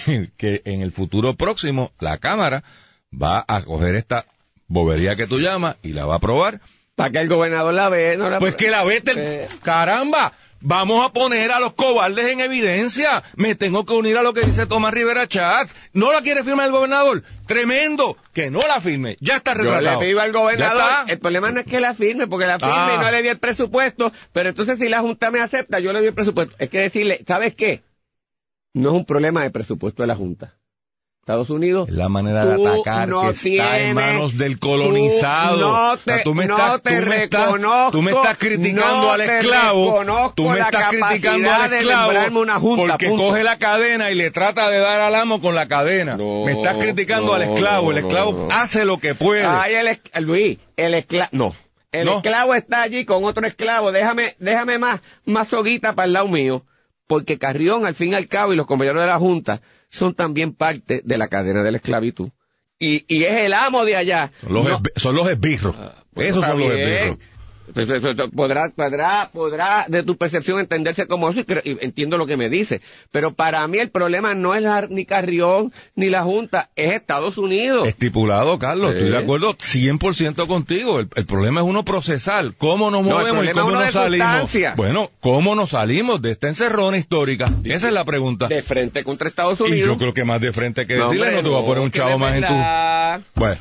que, 0.37 0.63
en 0.65 0.83
el 0.83 0.93
futuro 0.93 1.35
próximo 1.37 1.93
la 2.01 2.19
Cámara 2.19 2.63
va 3.13 3.45
a 3.47 3.63
coger 3.63 3.95
esta 3.95 4.25
bobería 4.69 5.17
que 5.17 5.27
tú 5.27 5.39
llamas 5.41 5.77
y 5.83 5.93
la 5.93 6.07
va 6.07 6.15
a 6.15 6.17
aprobar 6.19 6.61
Para 6.95 7.11
que 7.11 7.19
el 7.19 7.29
gobernador 7.29 7.75
la 7.75 7.89
ve, 7.89 8.17
no 8.17 8.31
la 8.31 8.39
pues 8.39 8.55
que 8.57 8.71
la 8.71 8.85
vete, 8.85 9.13
Eh. 9.17 9.49
caramba, 9.63 10.33
vamos 10.61 11.05
a 11.05 11.13
poner 11.13 11.51
a 11.51 11.59
los 11.59 11.73
cobardes 11.73 12.27
en 12.27 12.41
evidencia. 12.41 13.23
Me 13.35 13.55
tengo 13.55 13.87
que 13.87 13.95
unir 13.95 14.19
a 14.19 14.23
lo 14.23 14.35
que 14.35 14.43
dice 14.43 14.67
Tomás 14.67 14.93
Rivera 14.93 15.27
Chats. 15.27 15.75
¿No 15.95 16.13
la 16.13 16.21
quiere 16.21 16.45
firmar 16.45 16.67
el 16.67 16.73
gobernador? 16.73 17.23
Tremendo, 17.47 18.17
que 18.35 18.51
no 18.51 18.61
la 18.61 18.81
firme. 18.81 19.17
Ya 19.21 19.37
está 19.39 19.53
Yo 19.57 19.63
retratado. 19.63 20.01
le 20.03 20.07
pido 20.07 20.21
al 20.21 20.33
Ya 20.33 20.39
gobernador, 20.39 20.91
el 21.09 21.19
problema 21.19 21.51
no 21.51 21.61
es 21.61 21.67
que 21.67 21.81
la 21.81 21.95
firme, 21.95 22.27
porque 22.27 22.47
la 22.47 22.59
firme 22.59 22.75
Ah. 22.77 22.97
y 23.01 23.03
no 23.03 23.11
le 23.11 23.23
di 23.23 23.29
el 23.29 23.39
presupuesto, 23.39 24.13
pero 24.33 24.51
entonces 24.51 24.79
si 24.79 24.89
la 24.91 25.01
Junta 25.01 25.31
me 25.31 25.41
acepta, 25.41 25.81
yo 25.81 25.93
le 25.95 26.01
doy 26.01 26.09
el 26.09 26.15
presupuesto. 26.15 26.55
Es 26.59 26.69
que 26.69 26.81
decirle, 26.81 27.25
¿sabes 27.27 27.55
qué? 27.57 27.81
No 28.75 28.91
es 28.91 28.95
un 28.95 29.05
problema 29.05 29.43
de 29.43 29.51
presupuesto 29.51 30.03
de 30.03 30.07
la 30.07 30.15
Junta. 30.17 30.55
Estados 31.21 31.51
Unidos. 31.51 31.89
Es 31.89 31.95
la 31.95 32.09
manera 32.09 32.45
de 32.47 32.55
atacar 32.67 33.07
no 33.09 33.21
que 33.21 33.29
está 33.31 33.79
en 33.79 33.95
manos 33.95 34.37
del 34.39 34.59
colonizado. 34.59 35.55
tú 35.57 35.61
no 35.61 35.93
O 35.93 35.97
sea, 35.99 36.17
te- 36.17 36.23
tú 36.25 36.35
me 36.35 36.47
no 36.47 36.57
estás, 36.57 36.83
te 36.83 36.91
tú 37.01 37.07
me 37.07 37.25
estás- 37.25 37.45
reconozco, 37.47 37.91
tú 37.93 38.03
me 38.03 38.11
estás 38.13 38.39
criticando 38.39 38.97
no 39.05 39.13
al 39.13 39.21
esclavo. 39.21 40.33
Tú 40.35 40.49
me 40.49 40.59
estás 40.61 40.89
criticando 40.89 41.51
al 41.53 41.73
esclavo 41.75 42.13
lembrarme 42.13 42.39
una 42.41 42.59
junta, 42.59 42.93
porque 42.95 43.09
punto. 43.09 43.25
coge 43.29 43.43
la 43.45 43.59
cadena 43.59 44.11
y 44.11 44.15
le 44.15 44.31
trata 44.31 44.71
de 44.71 44.79
dar 44.79 45.01
al 45.01 45.15
amo 45.15 45.41
con 45.41 45.55
la 45.55 45.69
cadena. 45.69 46.17
No, 46.17 46.45
me 46.47 46.53
estás 46.53 46.79
criticando 46.79 47.27
no, 47.29 47.35
al 47.35 47.43
esclavo. 47.43 47.91
el 47.93 47.99
esclavo 47.99 48.33
no, 48.33 48.47
no. 48.47 48.55
hace 48.55 48.85
lo 48.85 48.99
que 48.99 49.15
puede. 49.15 49.45
Ay, 49.45 49.75
el 49.75 49.89
es- 49.89 50.01
Luis, 50.21 50.59
el 50.77 50.95
esclavo, 50.95 51.29
no. 51.33 51.55
El 51.93 52.07
No. 52.07 52.17
esclavo 52.17 52.55
está 52.55 52.83
allí 52.83 53.05
con 53.05 53.25
otro 53.25 53.47
esclavo. 53.47 53.93
Déjame, 53.93 54.37
déjame 54.39 54.79
más, 54.79 55.01
más 55.27 55.49
soguita 55.49 55.93
para 55.93 56.07
el 56.07 56.13
lado 56.15 56.29
mío. 56.29 56.65
Porque 57.11 57.39
Carrión, 57.39 57.87
al 57.87 57.97
fin 57.97 58.13
y 58.13 58.15
al 58.15 58.29
cabo, 58.29 58.53
y 58.53 58.57
los 58.57 58.67
compañeros 58.67 59.01
de 59.03 59.09
la 59.09 59.19
Junta 59.19 59.63
son 59.89 60.15
también 60.15 60.55
parte 60.55 61.03
de 61.05 61.19
la 61.19 61.27
cadena 61.27 61.65
de 61.65 61.73
la 61.73 61.79
esclavitud. 61.79 62.29
Y, 62.79 63.05
y 63.13 63.25
es 63.25 63.43
el 63.43 63.53
amo 63.53 63.85
de 63.85 63.97
allá. 63.97 64.31
Son 64.41 64.55
los, 64.55 64.65
No- 64.65 64.79
esbi- 64.79 64.93
son 64.95 65.17
los 65.17 65.29
esbirros. 65.29 65.75
Pues 66.15 66.29
Esos 66.29 66.47
son 66.47 66.61
los 66.61 66.71
esbirros. 66.71 67.19
Pues, 67.75 67.87
pues, 67.87 68.01
pues, 68.01 68.31
Podrá, 68.35 68.71
podrá, 68.71 69.31
podrá 69.33 69.85
de 69.89 70.03
tu 70.03 70.17
percepción 70.17 70.59
entenderse 70.61 71.07
como 71.07 71.29
eso 71.31 71.41
y, 71.41 71.45
creo- 71.45 71.63
y 71.65 71.77
entiendo 71.85 72.19
lo 72.19 72.27
que 72.27 72.37
me 72.37 72.49
dice. 72.49 72.81
Pero 73.11 73.33
para 73.35 73.67
mí 73.69 73.79
el 73.79 73.91
problema 73.91 74.35
no 74.35 74.55
es 74.55 74.63
la- 74.63 74.87
ni 74.89 75.05
Carrión 75.05 75.73
ni 75.95 76.09
la 76.11 76.23
Junta, 76.23 76.71
es 76.77 76.93
Estados 76.95 77.39
Unidos. 77.39 77.87
Estipulado, 77.89 78.59
Carlos, 78.59 78.93
estoy 78.95 79.11
de 79.11 79.19
acuerdo 79.19 79.55
100% 79.57 80.47
contigo. 80.47 81.01
El, 81.01 81.09
el 81.15 81.27
problema 81.27 81.61
es 81.61 81.67
uno 81.67 81.85
procesar. 81.85 82.53
¿Cómo 82.59 82.91
nos 82.91 83.05
No, 83.05 83.19
movemos 83.19 83.47
y 83.47 83.51
cómo 83.51 83.71
nos 83.71 83.93
salimos? 83.93 84.27
sustancia. 84.29 84.75
Bueno, 84.77 85.11
¿cómo 85.21 85.55
nos 85.55 85.71
salimos 85.71 86.21
de 86.23 86.33
esta 86.33 86.49
encerrona 86.49 86.97
histórica? 86.97 87.53
Esa 87.65 87.89
es 87.89 87.93
la 87.95 88.05
pregunta. 88.05 88.49
de 88.49 88.63
frente 88.63 89.05
contra 89.05 89.29
Estados 89.29 89.61
Y 89.61 89.65
Unidos. 89.65 89.89
yo 89.89 89.97
creo 89.99 90.13
que 90.15 90.25
más 90.25 90.41
de 90.41 90.53
frente 90.53 90.87
que 90.87 90.95
decirle, 90.95 91.23
hombre, 91.27 91.37
no 91.37 91.43
te 91.43 91.49
voy 91.49 91.63
a 91.63 91.67
poner 91.67 91.83
un 91.85 91.91
chavo 91.91 92.19
más 92.19 92.35
en 92.35 92.45
tu... 92.47 92.55
Bueno. 93.41 93.61